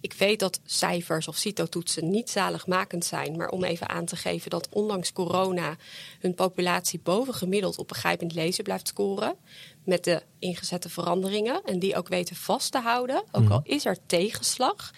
Ik 0.02 0.14
weet 0.14 0.40
dat 0.40 0.60
cijfers 0.66 1.28
of 1.28 1.36
CITO-toetsen 1.36 2.10
niet 2.10 2.30
zaligmakend 2.30 3.06
zijn, 3.06 3.38
maar 3.38 3.50
om 3.50 3.64
even 3.64 3.90
aan 3.90 4.06
te 4.06 4.16
geven 4.16 4.50
dat 4.50 4.70
ondanks 4.70 5.14
corona 5.14 5.76
hun 6.20 6.34
populatie 6.34 7.00
bovengemiddeld 7.04 7.78
op 7.78 7.88
begrijpend 7.88 8.34
lezen 8.34 8.64
blijft 8.64 8.88
scoren. 8.88 9.36
Met 9.84 10.04
de 10.04 10.22
ingezette 10.40 10.90
veranderingen 10.90 11.62
en 11.64 11.80
die 11.80 11.96
ook 11.96 12.08
weten 12.08 12.36
vast 12.36 12.72
te 12.72 12.80
houden, 12.80 13.24
ook 13.32 13.50
al 13.50 13.60
mhm. 13.60 13.74
is 13.74 13.86
er 13.86 13.98
tegenslag. 14.06 14.92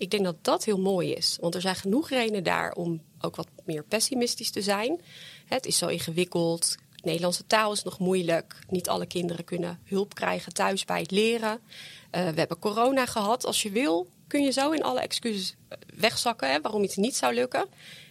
Ik 0.00 0.10
denk 0.10 0.24
dat 0.24 0.44
dat 0.44 0.64
heel 0.64 0.78
mooi 0.78 1.12
is, 1.12 1.36
want 1.40 1.54
er 1.54 1.60
zijn 1.60 1.74
genoeg 1.74 2.08
redenen 2.08 2.44
daar 2.44 2.72
om 2.72 3.02
ook 3.20 3.36
wat 3.36 3.48
meer 3.64 3.84
pessimistisch 3.84 4.50
te 4.50 4.62
zijn. 4.62 5.00
Het 5.44 5.66
is 5.66 5.78
zo 5.78 5.86
ingewikkeld. 5.86 6.76
Nederlandse 7.02 7.46
taal 7.46 7.72
is 7.72 7.82
nog 7.82 7.98
moeilijk. 7.98 8.58
Niet 8.68 8.88
alle 8.88 9.06
kinderen 9.06 9.44
kunnen 9.44 9.80
hulp 9.84 10.14
krijgen 10.14 10.52
thuis 10.52 10.84
bij 10.84 11.00
het 11.00 11.10
leren. 11.10 11.60
Uh, 11.60 12.28
we 12.28 12.38
hebben 12.38 12.58
corona 12.58 13.06
gehad. 13.06 13.46
Als 13.46 13.62
je 13.62 13.70
wil, 13.70 14.08
kun 14.26 14.42
je 14.42 14.50
zo 14.50 14.70
in 14.70 14.82
alle 14.82 15.00
excuses 15.00 15.54
eh, 15.68 15.78
wegzakken 15.94 16.50
hè, 16.50 16.60
waarom 16.60 16.82
iets 16.82 16.96
niet 16.96 17.16
zou 17.16 17.34
lukken. 17.34 17.66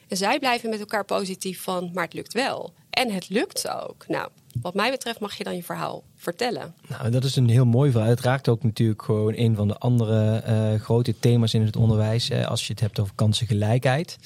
En 0.08 0.17
zij 0.17 0.39
blijven 0.39 0.69
met 0.69 0.80
elkaar 0.80 1.06
positief 1.06 1.62
van, 1.62 1.91
maar 1.93 2.04
het 2.04 2.13
lukt 2.13 2.34
wel. 2.34 2.73
En 2.89 3.12
het 3.12 3.30
lukt 3.30 3.69
ook. 3.69 4.08
Nou, 4.08 4.30
wat 4.62 4.73
mij 4.73 4.91
betreft 4.91 5.19
mag 5.19 5.38
je 5.38 5.43
dan 5.43 5.55
je 5.55 5.63
verhaal 5.63 6.03
vertellen. 6.15 6.73
Nou, 6.88 7.09
dat 7.09 7.23
is 7.23 7.35
een 7.35 7.49
heel 7.49 7.65
mooi 7.65 7.91
verhaal. 7.91 8.09
Het 8.09 8.19
raakt 8.19 8.47
ook 8.47 8.63
natuurlijk 8.63 9.01
gewoon 9.01 9.33
een 9.35 9.55
van 9.55 9.67
de 9.67 9.77
andere 9.77 10.38
eh, 10.38 10.81
grote 10.81 11.19
thema's 11.19 11.53
in 11.53 11.65
het 11.65 11.75
onderwijs. 11.75 12.31
als 12.31 12.67
je 12.67 12.73
het 12.73 12.81
hebt 12.81 12.99
over 12.99 13.15
kansengelijkheid. 13.15 14.17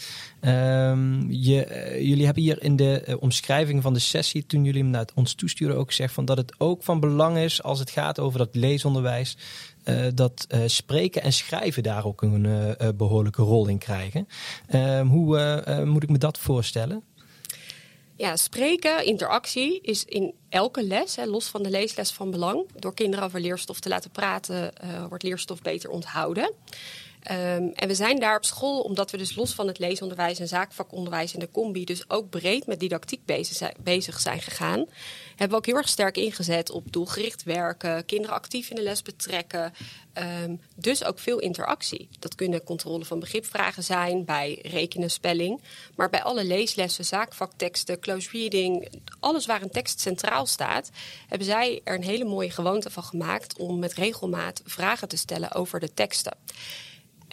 Um, 0.42 1.32
je, 1.32 1.68
uh, 1.68 2.08
jullie 2.08 2.26
hebben 2.26 2.44
hier 2.44 2.64
in 2.64 2.76
de 2.76 3.18
omschrijving 3.20 3.82
van 3.82 3.94
de 3.94 4.00
sessie, 4.00 4.46
toen 4.46 4.64
jullie 4.64 4.82
hem 4.82 4.92
naar 4.92 5.08
ons 5.16 5.34
toesturen, 5.34 5.78
ook 5.78 5.88
gezegd 5.88 6.14
van 6.14 6.26
dat 6.26 6.38
het 6.38 6.54
ook 6.58 6.84
van 6.84 7.00
belang 7.00 7.38
is 7.38 7.64
als 7.64 7.80
het 7.80 7.90
gaat 7.90 8.20
over 8.20 8.40
dat 8.40 8.56
leesonderwijs. 8.56 9.38
Dat 10.14 10.48
spreken 10.66 11.22
en 11.22 11.34
schrijven 11.34 11.84
daar 11.84 12.06
ook 12.06 12.22
een 12.22 12.76
behoorlijke 12.98 13.42
rol 13.42 13.68
in 13.68 13.78
krijgen. 13.78 14.28
Ehm, 14.68 15.08
hoe 15.08 15.84
moet 15.86 16.04
ik 16.04 16.10
me 16.10 16.18
dat 16.18 16.38
voorstellen? 16.38 17.04
Ja, 18.24 18.36
spreken, 18.36 19.06
interactie 19.06 19.82
is 19.82 20.06
in 20.06 20.34
elke 20.50 20.84
les, 20.84 21.16
hè, 21.16 21.26
los 21.26 21.48
van 21.48 21.64
de 21.64 21.70
leesles 21.70 22.12
van 22.12 22.32
belang. 22.32 22.66
Door 22.80 22.94
kinderen 22.94 23.26
over 23.26 23.40
leerstof 23.40 23.80
te 23.80 23.90
laten 23.90 24.12
praten, 24.12 24.74
uh, 24.84 25.06
wordt 25.06 25.24
leerstof 25.24 25.62
beter 25.62 25.90
onthouden. 25.90 26.54
Um, 27.32 27.72
en 27.74 27.88
we 27.88 27.96
zijn 27.96 28.20
daar 28.20 28.36
op 28.36 28.46
school, 28.46 28.82
omdat 28.82 29.12
we 29.12 29.18
dus 29.18 29.36
los 29.36 29.54
van 29.54 29.68
het 29.68 29.80
leesonderwijs 29.80 30.40
en 30.40 30.48
zaakvakonderwijs 30.48 31.34
en 31.34 31.40
de 31.40 31.52
combi, 31.52 31.86
dus 31.86 32.10
ook 32.10 32.30
breed 32.30 32.68
met 32.68 32.80
didactiek 32.80 33.26
bezig, 33.26 33.72
bezig 33.80 34.20
zijn 34.20 34.42
gegaan, 34.42 34.86
hebben 35.30 35.50
we 35.50 35.56
ook 35.56 35.66
heel 35.66 35.76
erg 35.76 35.88
sterk 35.88 36.18
ingezet 36.18 36.72
op 36.72 36.92
doelgericht 36.92 37.44
werken, 37.44 38.06
kinderen 38.06 38.36
actief 38.36 38.70
in 38.70 38.76
de 38.76 38.82
les 38.82 39.02
betrekken. 39.02 39.74
Um, 40.44 40.62
dus 40.76 41.04
ook 41.04 41.20
veel 41.20 41.40
interactie. 41.40 42.10
Dat 42.20 42.36
kunnen 42.36 42.64
controle 42.64 43.06
van 43.06 43.20
begripvragen 43.20 43.84
zijn, 43.84 44.26
bij 44.26 44.60
rekenen, 44.62 45.10
spelling. 45.10 45.62
Maar 45.96 46.10
bij 46.10 46.24
alle 46.24 46.46
leeslessen, 46.46 47.06
zaakvakteksten, 47.06 48.00
close 48.00 48.30
reading, 48.32 48.90
alles 49.20 49.46
waar 49.46 49.62
een 49.62 49.70
tekst 49.70 50.00
centraal 50.00 50.46
staat, 50.46 50.90
hebben 51.28 51.48
zij 51.48 51.82
er 51.84 51.96
een 51.96 52.04
hele 52.04 52.26
mooie 52.26 52.52
gewoonte 52.52 52.90
van 52.90 53.04
gemaakt 53.04 53.58
om 53.58 53.80
met 53.80 53.94
regelmaat 53.94 54.62
vragen 54.66 55.08
te 55.08 55.18
stellen 55.18 55.54
over 55.54 55.80
de 55.80 55.94
teksten. 55.94 56.38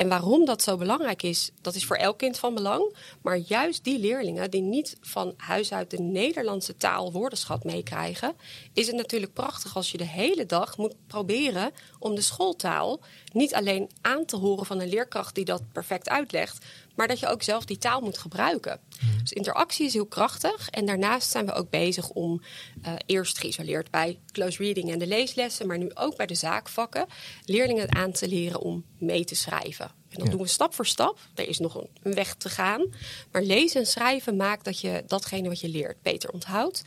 En 0.01 0.09
waarom 0.09 0.45
dat 0.45 0.63
zo 0.63 0.77
belangrijk 0.77 1.23
is, 1.23 1.51
dat 1.61 1.75
is 1.75 1.85
voor 1.85 1.97
elk 1.97 2.19
kind 2.19 2.39
van 2.39 2.55
belang. 2.55 2.97
Maar 3.23 3.37
juist 3.37 3.85
die 3.85 3.99
leerlingen 3.99 4.51
die 4.51 4.63
niet 4.63 4.97
van 5.01 5.35
huis 5.37 5.73
uit 5.73 5.91
de 5.91 5.99
Nederlandse 5.99 6.77
taal 6.77 7.13
woordenschat 7.13 7.65
meekrijgen, 7.65 8.35
is 8.73 8.87
het 8.87 8.97
natuurlijk 8.97 9.33
prachtig 9.33 9.77
als 9.77 9.91
je 9.91 9.99
de 9.99 10.07
hele 10.07 10.47
dag 10.47 10.77
moet 10.77 10.95
proberen 11.07 11.71
om 11.99 12.15
de 12.15 12.21
schooltaal 12.21 13.01
niet 13.33 13.55
alleen 13.55 13.91
aan 14.01 14.25
te 14.25 14.37
horen 14.37 14.67
van 14.67 14.81
een 14.81 14.89
leerkracht 14.89 15.35
die 15.35 15.45
dat 15.45 15.63
perfect 15.73 16.09
uitlegt, 16.09 16.65
maar 16.95 17.09
dat 17.09 17.19
je 17.19 17.29
ook 17.29 17.43
zelf 17.43 17.65
die 17.65 17.79
taal 17.79 18.01
moet 18.01 18.19
gebruiken. 18.19 18.81
Mhm. 19.01 19.19
Dus 19.21 19.33
interactie 19.33 19.87
is 19.87 19.93
heel 19.93 20.07
krachtig. 20.07 20.69
En 20.71 20.85
daarnaast 20.87 21.31
zijn 21.31 21.47
we 21.47 21.53
ook 21.53 21.71
bezig 21.71 22.09
om 22.09 22.43
uh, 22.87 22.93
eerst 23.07 23.39
geïsoleerd 23.39 23.91
bij 23.91 24.19
close 24.33 24.63
reading 24.63 24.91
en 24.91 24.99
de 24.99 25.07
leeslessen, 25.07 25.67
maar 25.67 25.79
nu 25.79 25.91
ook 25.95 26.17
bij 26.17 26.27
de 26.27 26.35
zaakvakken, 26.35 27.07
leerlingen 27.45 27.95
aan 27.95 28.13
te 28.13 28.29
leren 28.29 28.61
om 28.61 28.85
mee 28.99 29.25
te 29.25 29.35
schrijven. 29.35 29.91
En 30.11 30.19
dat 30.19 30.31
doen 30.31 30.41
we 30.41 30.47
stap 30.47 30.75
voor 30.75 30.87
stap. 30.87 31.19
Er 31.35 31.49
is 31.49 31.59
nog 31.59 31.75
een 31.75 32.15
weg 32.15 32.35
te 32.35 32.49
gaan. 32.49 32.95
Maar 33.33 33.43
lezen 33.43 33.81
en 33.81 33.87
schrijven 33.87 34.37
maakt 34.37 34.65
dat 34.65 34.81
je 34.81 35.05
datgene 35.07 35.49
wat 35.49 35.61
je 35.61 35.69
leert 35.69 36.03
beter 36.03 36.31
onthoudt. 36.31 36.83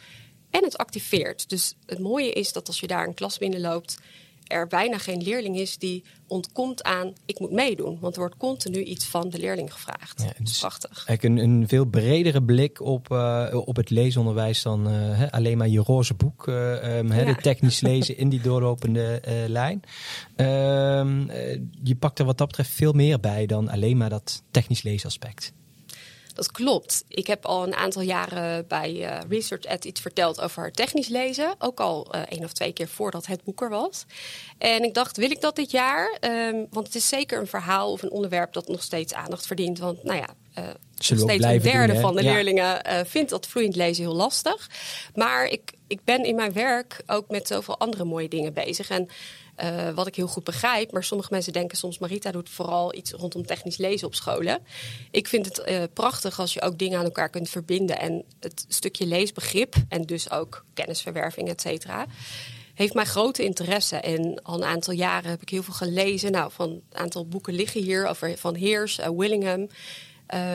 En 0.49 0.63
het 0.63 0.77
activeert. 0.77 1.49
Dus 1.49 1.75
het 1.85 1.99
mooie 1.99 2.31
is 2.31 2.53
dat 2.53 2.67
als 2.67 2.79
je 2.79 2.87
daar 2.87 3.07
een 3.07 3.13
klas 3.13 3.37
binnenloopt 3.37 3.97
er 4.53 4.67
bijna 4.67 4.97
geen 4.97 5.21
leerling 5.21 5.57
is 5.57 5.77
die 5.77 6.03
ontkomt 6.27 6.83
aan 6.83 7.13
ik 7.25 7.39
moet 7.39 7.51
meedoen. 7.51 7.97
Want 7.99 8.13
er 8.13 8.19
wordt 8.19 8.37
continu 8.37 8.83
iets 8.83 9.05
van 9.05 9.29
de 9.29 9.39
leerling 9.39 9.73
gevraagd. 9.73 10.21
Ja, 10.21 10.33
is 10.43 10.59
prachtig. 10.59 11.05
Een, 11.07 11.37
een 11.37 11.67
veel 11.67 11.85
bredere 11.85 12.43
blik 12.43 12.81
op, 12.81 13.11
uh, 13.11 13.47
op 13.65 13.75
het 13.75 13.89
leesonderwijs 13.89 14.61
dan 14.61 14.87
uh, 14.87 15.31
alleen 15.31 15.57
maar 15.57 15.67
je 15.67 15.79
roze 15.79 16.13
boek. 16.13 16.47
Uh, 16.47 16.97
um, 16.97 17.13
ja. 17.13 17.25
De 17.25 17.35
technisch 17.35 17.81
lezen 17.81 18.17
in 18.17 18.29
die 18.29 18.41
doorlopende 18.41 19.21
lijn. 19.47 19.81
Ehm, 20.35 21.27
je 21.83 21.95
pakt 21.99 22.19
er 22.19 22.25
wat 22.25 22.37
dat 22.37 22.47
betreft 22.47 22.69
veel 22.69 22.93
meer 22.93 23.19
bij 23.19 23.45
dan 23.45 23.69
alleen 23.69 23.97
maar 23.97 24.09
dat 24.09 24.43
technisch 24.51 24.83
leesaspect. 24.83 25.53
Dat 26.33 26.51
klopt. 26.51 27.03
Ik 27.07 27.27
heb 27.27 27.45
al 27.45 27.63
een 27.63 27.75
aantal 27.75 28.01
jaren 28.01 28.67
bij 28.67 28.93
uh, 28.93 29.17
Research 29.29 29.63
Ed 29.63 29.85
iets 29.85 30.01
verteld 30.01 30.41
over 30.41 30.71
technisch 30.71 31.07
lezen. 31.07 31.55
Ook 31.59 31.79
al 31.79 32.15
uh, 32.15 32.21
één 32.29 32.43
of 32.43 32.53
twee 32.53 32.73
keer 32.73 32.87
voordat 32.87 33.25
het 33.25 33.43
boek 33.43 33.61
er 33.61 33.69
was. 33.69 34.05
En 34.57 34.83
ik 34.83 34.93
dacht, 34.93 35.17
wil 35.17 35.31
ik 35.31 35.41
dat 35.41 35.55
dit 35.55 35.71
jaar? 35.71 36.17
Um, 36.21 36.67
want 36.69 36.87
het 36.87 36.95
is 36.95 37.07
zeker 37.07 37.39
een 37.39 37.47
verhaal 37.47 37.91
of 37.91 38.01
een 38.01 38.11
onderwerp 38.11 38.53
dat 38.53 38.67
nog 38.67 38.83
steeds 38.83 39.13
aandacht 39.13 39.47
verdient. 39.47 39.79
Want 39.79 40.03
nou 40.03 40.17
ja, 40.17 40.27
uh, 40.61 40.69
steeds 40.97 41.43
een 41.43 41.61
derde 41.61 41.93
doen, 41.93 42.01
van 42.01 42.15
de 42.15 42.23
ja. 42.23 42.33
leerlingen 42.33 43.05
vindt 43.07 43.29
dat 43.29 43.47
vloeiend 43.47 43.75
lezen 43.75 44.03
heel 44.03 44.15
lastig. 44.15 44.69
Maar 45.15 45.45
ik, 45.45 45.71
ik 45.87 45.99
ben 46.03 46.23
in 46.23 46.35
mijn 46.35 46.53
werk 46.53 47.01
ook 47.07 47.29
met 47.29 47.47
zoveel 47.47 47.79
andere 47.79 48.03
mooie 48.03 48.27
dingen 48.27 48.53
bezig. 48.53 48.89
En 48.89 49.09
uh, 49.63 49.89
wat 49.89 50.07
ik 50.07 50.15
heel 50.15 50.27
goed 50.27 50.43
begrijp. 50.43 50.91
Maar 50.91 51.03
sommige 51.03 51.29
mensen 51.31 51.53
denken 51.53 51.77
soms, 51.77 51.97
Marita 51.97 52.31
doet 52.31 52.49
vooral 52.49 52.95
iets 52.95 53.11
rondom 53.11 53.45
technisch 53.45 53.77
lezen 53.77 54.07
op 54.07 54.15
scholen. 54.15 54.59
Ik 55.11 55.27
vind 55.27 55.45
het 55.45 55.69
uh, 55.69 55.83
prachtig 55.93 56.39
als 56.39 56.53
je 56.53 56.61
ook 56.61 56.77
dingen 56.77 56.99
aan 56.99 57.05
elkaar 57.05 57.29
kunt 57.29 57.49
verbinden. 57.49 57.99
En 57.99 58.23
het 58.39 58.65
stukje 58.67 59.05
leesbegrip 59.05 59.75
en 59.89 60.01
dus 60.01 60.31
ook 60.31 60.65
kennisverwerving, 60.73 61.49
et 61.49 61.61
cetera 61.61 62.05
heeft 62.73 62.93
mij 62.93 63.05
grote 63.05 63.43
interesse. 63.43 63.95
En 63.95 64.43
al 64.43 64.55
een 64.55 64.63
aantal 64.63 64.93
jaren 64.93 65.29
heb 65.29 65.41
ik 65.41 65.49
heel 65.49 65.63
veel 65.63 65.73
gelezen. 65.73 66.31
Nou, 66.31 66.51
van 66.51 66.69
een 66.69 66.83
aantal 66.91 67.27
boeken 67.27 67.53
liggen 67.53 67.81
hier 67.81 68.07
over 68.07 68.37
van 68.37 68.55
Heers, 68.55 68.99
uh, 68.99 69.07
Willingham. 69.15 69.67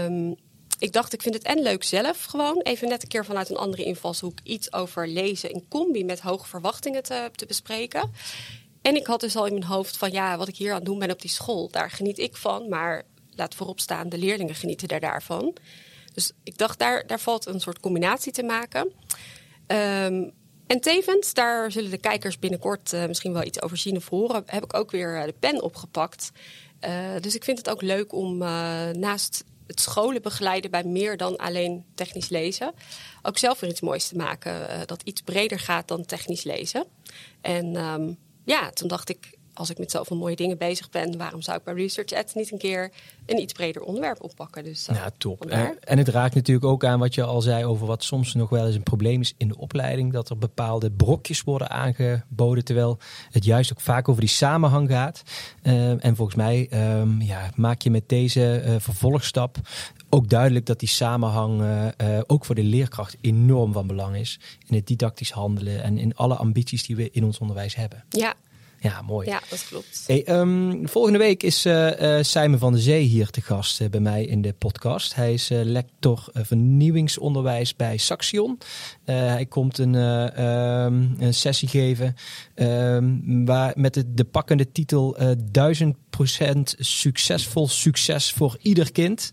Um, 0.04 0.36
ik 0.78 0.92
dacht, 0.92 1.12
ik 1.12 1.22
vind 1.22 1.34
het 1.34 1.42
en 1.42 1.62
leuk 1.62 1.84
zelf 1.84 2.24
gewoon. 2.24 2.60
Even 2.60 2.88
net 2.88 3.02
een 3.02 3.08
keer 3.08 3.24
vanuit 3.24 3.50
een 3.50 3.56
andere 3.56 3.84
invalshoek 3.84 4.38
iets 4.42 4.72
over 4.72 5.08
lezen 5.08 5.50
in 5.50 5.64
combi 5.68 6.04
met 6.04 6.20
hoge 6.20 6.46
verwachtingen 6.46 7.02
te, 7.02 7.30
te 7.34 7.46
bespreken. 7.46 8.12
En 8.82 8.96
ik 8.96 9.06
had 9.06 9.20
dus 9.20 9.36
al 9.36 9.46
in 9.46 9.52
mijn 9.52 9.64
hoofd 9.64 9.96
van 9.96 10.10
ja, 10.10 10.36
wat 10.36 10.48
ik 10.48 10.56
hier 10.56 10.70
aan 10.70 10.76
het 10.76 10.84
doen 10.84 10.98
ben 10.98 11.10
op 11.10 11.20
die 11.20 11.30
school, 11.30 11.68
daar 11.70 11.90
geniet 11.90 12.18
ik 12.18 12.36
van. 12.36 12.68
Maar 12.68 13.02
laat 13.30 13.54
voorop 13.54 13.80
staan, 13.80 14.08
de 14.08 14.18
leerlingen 14.18 14.54
genieten 14.54 14.88
daar 14.88 15.00
daarvan. 15.00 15.56
Dus 16.14 16.32
ik 16.42 16.58
dacht, 16.58 16.78
daar, 16.78 17.06
daar 17.06 17.20
valt 17.20 17.46
een 17.46 17.60
soort 17.60 17.80
combinatie 17.80 18.32
te 18.32 18.42
maken. 18.42 18.92
Um, 19.66 20.32
en 20.66 20.80
tevens, 20.80 21.34
daar 21.34 21.72
zullen 21.72 21.90
de 21.90 21.98
kijkers 21.98 22.38
binnenkort 22.38 22.92
uh, 22.92 23.06
misschien 23.06 23.32
wel 23.32 23.44
iets 23.44 23.62
over 23.62 23.76
zien 23.76 23.96
of 23.96 24.08
horen, 24.08 24.42
heb 24.46 24.64
ik 24.64 24.74
ook 24.74 24.90
weer 24.90 25.18
uh, 25.18 25.24
de 25.24 25.34
pen 25.38 25.62
opgepakt. 25.62 26.30
Uh, 26.80 26.90
dus 27.20 27.34
ik 27.34 27.44
vind 27.44 27.58
het 27.58 27.70
ook 27.70 27.82
leuk 27.82 28.12
om 28.12 28.38
naast 28.98 29.44
het 29.66 29.80
scholen 29.80 30.22
begeleiden 30.22 30.70
bij 30.70 30.84
meer 30.84 31.16
dan 31.16 31.36
alleen 31.36 31.84
technisch 31.94 32.28
lezen, 32.28 32.72
ook 33.22 33.38
zelf 33.38 33.60
weer 33.60 33.70
iets 33.70 33.80
moois 33.80 34.08
te 34.08 34.16
maken 34.16 34.86
dat 34.86 35.02
iets 35.02 35.20
breder 35.20 35.58
gaat 35.58 35.88
dan 35.88 36.04
technisch 36.04 36.42
lezen. 36.42 36.86
En 37.40 37.76
um, 37.76 38.18
ja, 38.48 38.70
toen 38.70 38.88
dacht 38.88 39.08
ik, 39.08 39.36
als 39.54 39.70
ik 39.70 39.78
met 39.78 39.90
zoveel 39.90 40.16
mooie 40.16 40.36
dingen 40.36 40.58
bezig 40.58 40.90
ben, 40.90 41.18
waarom 41.18 41.42
zou 41.42 41.58
ik 41.58 41.64
bij 41.64 41.74
Research 41.74 42.12
Ads 42.12 42.34
niet 42.34 42.52
een 42.52 42.58
keer 42.58 42.90
een 43.26 43.40
iets 43.40 43.52
breder 43.52 43.82
onderwerp 43.82 44.22
oppakken? 44.22 44.64
Dus, 44.64 44.88
uh, 44.88 44.96
ja, 44.96 45.10
top. 45.18 45.44
En 45.44 45.98
het 45.98 46.08
raakt 46.08 46.34
natuurlijk 46.34 46.66
ook 46.66 46.84
aan 46.84 46.98
wat 46.98 47.14
je 47.14 47.22
al 47.22 47.40
zei 47.40 47.64
over 47.64 47.86
wat 47.86 48.04
soms 48.04 48.34
nog 48.34 48.48
wel 48.48 48.66
eens 48.66 48.74
een 48.74 48.82
probleem 48.82 49.20
is 49.20 49.34
in 49.36 49.48
de 49.48 49.58
opleiding. 49.58 50.12
Dat 50.12 50.30
er 50.30 50.38
bepaalde 50.38 50.90
brokjes 50.90 51.42
worden 51.42 51.70
aangeboden, 51.70 52.64
terwijl 52.64 52.98
het 53.30 53.44
juist 53.44 53.72
ook 53.72 53.80
vaak 53.80 54.08
over 54.08 54.20
die 54.20 54.30
samenhang 54.30 54.88
gaat. 54.88 55.22
Uh, 55.62 56.04
en 56.04 56.16
volgens 56.16 56.36
mij 56.36 56.68
um, 56.72 57.22
ja, 57.22 57.50
maak 57.56 57.82
je 57.82 57.90
met 57.90 58.08
deze 58.08 58.62
uh, 58.66 58.74
vervolgstap 58.78 59.56
ook 60.08 60.28
duidelijk 60.28 60.66
dat 60.66 60.80
die 60.80 60.88
samenhang 60.88 61.62
ook 62.26 62.44
voor 62.44 62.54
de 62.54 62.62
leerkracht 62.62 63.16
enorm 63.20 63.72
van 63.72 63.86
belang 63.86 64.16
is. 64.16 64.40
In 64.66 64.74
het 64.74 64.86
didactisch 64.86 65.30
handelen 65.30 65.82
en 65.82 65.98
in 65.98 66.16
alle 66.16 66.34
ambities 66.34 66.86
die 66.86 66.96
we 66.96 67.10
in 67.10 67.24
ons 67.24 67.38
onderwijs 67.38 67.74
hebben. 67.74 68.04
Ja, 68.08 68.34
ja, 68.80 69.02
mooi. 69.02 69.28
Ja, 69.28 69.42
dat 69.50 69.66
klopt. 69.68 70.04
Hey, 70.06 70.40
um, 70.40 70.88
volgende 70.88 71.18
week 71.18 71.42
is 71.42 71.66
uh, 71.66 72.18
Simon 72.20 72.58
van 72.58 72.72
de 72.72 72.78
Zee 72.78 73.02
hier 73.02 73.30
te 73.30 73.40
gast 73.40 73.90
bij 73.90 74.00
mij 74.00 74.24
in 74.24 74.42
de 74.42 74.52
podcast. 74.52 75.14
Hij 75.14 75.32
is 75.32 75.48
lector 75.48 76.24
vernieuwingsonderwijs 76.32 77.76
bij 77.76 77.96
Saxion. 77.96 78.58
Hij 79.12 79.46
komt 79.46 79.78
een, 79.78 79.94
um, 79.94 81.16
een 81.18 81.34
sessie 81.34 81.68
geven 81.68 82.14
um, 82.54 83.44
waar, 83.44 83.72
met 83.76 83.94
de, 83.94 84.14
de 84.14 84.24
pakkende 84.24 84.72
titel 84.72 85.16
1000% 85.18 85.28
succesvol 86.78 87.68
succes 87.68 88.32
voor 88.32 88.58
ieder 88.60 88.92
kind. 88.92 89.30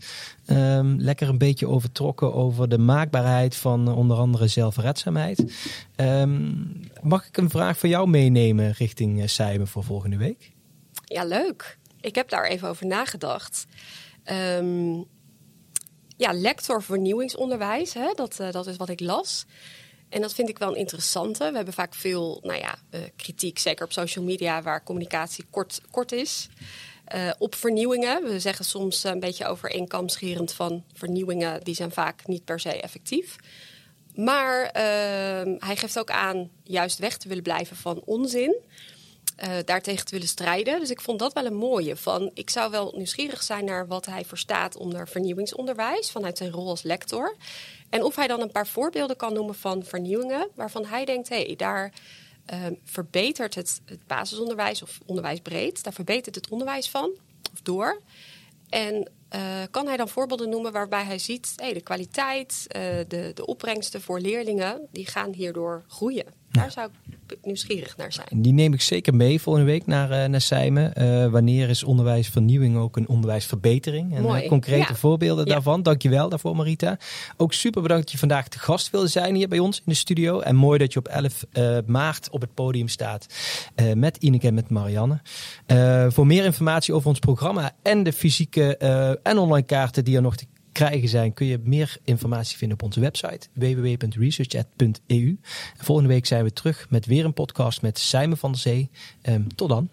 Um, 0.48 1.00
lekker 1.00 1.30
een 1.30 1.38
beetje 1.38 1.68
overtrokken 1.68 2.34
over 2.34 2.70
de 2.70 2.78
maakbaarheid 2.78 3.56
van 3.56 3.88
onder 3.88 4.18
andere 4.18 4.48
zelfredzaamheid. 4.48 5.44
Mag 7.02 7.28
ik 7.28 7.38
een 7.38 7.50
vraag 7.50 7.78
van 7.78 7.90
jou 7.90 8.10
meenemen 8.10 8.72
richting 8.72 9.40
uh, 9.40 9.66
voor 9.66 9.84
volgende 9.84 10.18
week? 10.18 10.52
Ja, 11.06 11.24
leuk. 11.24 11.78
Ik 12.02 12.16
heb 12.16 12.30
daar 12.30 12.46
even 12.46 12.70
over 12.70 12.86
nagedacht. 12.86 13.66
Um, 14.32 15.06
ja, 16.16 16.34
lector 16.34 16.84
vernieuwingsonderwijs, 16.84 17.94
hè? 17.94 18.12
Dat, 18.16 18.40
uh, 18.42 18.52
dat 18.52 18.68
is 18.68 18.78
wat 18.78 18.90
ik 18.90 19.00
las. 19.00 19.46
En 20.10 20.22
dat 20.22 20.34
vind 20.34 20.50
ik 20.50 20.58
wel 20.58 20.70
een 20.70 20.76
interessante. 20.76 21.50
We 21.50 21.56
hebben 21.56 21.74
vaak 21.74 21.96
veel 21.96 22.40
nou 22.44 22.60
ja, 22.60 22.76
uh, 22.92 23.02
kritiek, 23.16 23.60
zeker 23.60 23.86
op 23.86 23.92
social 23.92 24.26
media, 24.26 24.62
waar 24.62 24.84
communicatie 24.84 25.46
kort, 25.50 25.82
kort 25.92 26.12
is. 26.12 26.50
Uh, 27.16 27.32
op 27.38 27.56
vernieuwingen. 27.56 28.24
We 28.24 28.40
zeggen 28.40 28.66
soms 28.66 29.04
een 29.04 29.20
beetje 29.20 29.46
over 29.46 29.72
eenkamscherend 29.72 30.54
van 30.54 30.84
vernieuwingen, 30.94 31.64
die 31.64 31.76
zijn 31.76 31.92
vaak 31.92 32.28
niet 32.28 32.46
per 32.46 32.60
se 32.60 32.82
effectief. 32.82 33.36
maar 34.16 34.66
ehm, 34.66 35.56
hij 35.60 35.76
geeft 35.76 36.00
ook 36.00 36.12
aan 36.12 36.50
juist 36.64 37.00
weg 37.00 37.18
te 37.18 37.28
willen 37.28 37.44
blijven 37.44 37.76
van 37.76 38.02
onzin. 38.06 38.56
Uh, 39.44 39.50
daartegen 39.66 40.06
te 40.06 40.12
willen 40.12 40.28
strijden. 40.28 40.80
Dus 40.80 40.90
ik 40.90 41.02
vond 41.02 41.20
dat 41.20 41.34
wel 41.34 41.46
een 41.46 41.56
mooie. 41.56 41.96
Van, 41.96 42.32
ik 42.34 42.50
zou 42.50 42.72
wel 42.72 42.94
nieuwsgierig 42.96 43.44
zijn 43.44 43.66
naar 43.66 43.88
wat 43.88 44.06
hij 44.06 44.26
verstaat 44.26 44.78
onder 44.78 45.08
vernieuwingsonderwijs 45.08 46.12
vanuit 46.12 46.38
zijn 46.38 46.52
rol 46.52 46.70
als 46.70 46.84
lector. 46.84 47.36
En 47.90 48.04
of 48.04 48.16
hij 48.16 48.28
dan 48.28 48.42
een 48.42 48.52
paar 48.52 48.68
voorbeelden 48.68 49.16
kan 49.16 49.34
noemen 49.34 49.56
van 49.56 49.84
vernieuwingen 49.84 50.50
waarvan 50.56 50.86
hij 50.86 51.06
denkt: 51.06 51.30
hé, 51.30 51.44
hey, 51.44 51.56
daar 51.56 51.94
uh, 52.54 52.66
verbetert 52.84 53.56
het, 53.56 53.82
het 53.86 54.08
basisonderwijs 54.08 54.82
of 54.82 55.00
onderwijs 55.06 55.40
breed, 55.40 55.84
daar 55.84 55.94
verbetert 55.94 56.36
het 56.36 56.50
onderwijs 56.50 56.90
van 56.90 57.12
of 57.54 57.62
door. 57.62 58.02
En 58.70 59.12
uh, 59.36 59.62
kan 59.72 59.88
hij 59.88 59.98
dan 59.98 60.10
voorbeelden 60.10 60.50
noemen 60.50 60.72
waarbij 60.72 61.04
hij 61.04 61.20
ziet 61.20 61.54
hey, 61.56 61.74
de 61.74 61.82
kwaliteit, 61.82 62.66
uh, 62.68 62.82
de, 63.08 63.32
de 63.34 63.46
opbrengsten 63.46 64.02
voor 64.02 64.20
leerlingen, 64.20 64.88
die 64.92 65.06
gaan 65.06 65.34
hierdoor 65.34 65.84
groeien? 65.88 66.26
Daar 66.56 66.72
zou 66.72 66.90
ik 67.28 67.38
nieuwsgierig 67.44 67.98
naar 67.98 68.14
zijn. 68.14 68.28
Die 68.42 68.54
neem 68.54 68.74
ik 68.74 68.82
zeker 68.82 69.16
mee 69.16 69.42
volgende 69.42 69.72
week 69.72 69.86
naar, 69.86 70.12
uh, 70.12 70.26
naar 70.26 70.42
Sijmen. 70.42 70.94
Uh, 70.98 71.28
wanneer 71.28 71.70
is 71.70 71.84
onderwijsvernieuwing 71.84 72.78
ook 72.78 72.98
een 72.98 73.08
onderwijsverbetering? 73.08 74.16
En 74.16 74.24
uh, 74.24 74.48
concrete 74.48 74.92
ja. 74.92 74.96
voorbeelden 74.96 75.46
ja. 75.46 75.54
daarvan. 75.54 75.84
Dankjewel 75.84 76.30
daarvoor 76.30 76.56
Marita. 76.56 76.98
Ook 77.38 77.54
super 77.54 77.82
bedankt 77.82 78.04
dat 78.04 78.12
je 78.12 78.18
vandaag 78.18 78.48
te 78.48 78.60
gast 78.60 78.90
wilde 78.90 79.08
zijn 79.08 79.36
hier 79.36 79.48
bij 79.48 79.60
ons 79.60 79.78
in 79.78 79.84
de 79.86 79.94
studio. 79.94 80.40
En 80.40 80.56
mooi 80.56 80.80
dat 80.80 80.94
je 80.94 81.00
op 81.00 81.08
11 81.08 81.44
maart 81.86 82.30
op 82.30 82.42
het 82.42 82.54
podium 82.54 82.88
staat 82.88 83.28
met 83.96 84.18
Ineke 84.18 84.48
en 84.48 84.54
met 84.54 84.70
Marianne. 84.70 85.22
voor 86.12 86.28
meer 86.28 86.46
informatie 86.46 86.94
over 86.94 87.10
ons 87.10 87.20
programma 87.20 87.72
en 87.82 88.04
de 88.04 88.14
fysieke 88.14 88.78
en 89.24 89.38
online 89.38 89.66
kaarten 89.66 90.04
die 90.04 90.16
er 90.16 90.22
nog 90.22 90.36
te 90.36 90.46
krijgen 90.76 91.10
zijn, 91.10 91.34
kun 91.34 91.46
je 91.46 91.60
meer 91.64 91.98
informatie 92.04 92.58
vinden 92.58 92.78
op 92.78 92.84
onze 92.84 93.00
website 93.00 93.48
www.researchat.eu. 93.54 95.38
Volgende 95.78 96.10
week 96.10 96.26
zijn 96.26 96.44
we 96.44 96.54
terug 96.54 96.90
met 96.90 97.06
weer 97.06 97.26
een 97.26 97.34
podcast 97.34 97.82
met 97.82 98.00
Simon 98.00 98.38
van 98.38 98.52
der 98.52 98.62
Zee. 98.62 98.90
Um, 99.24 99.56
tot 99.56 99.70
dan. 99.70 99.90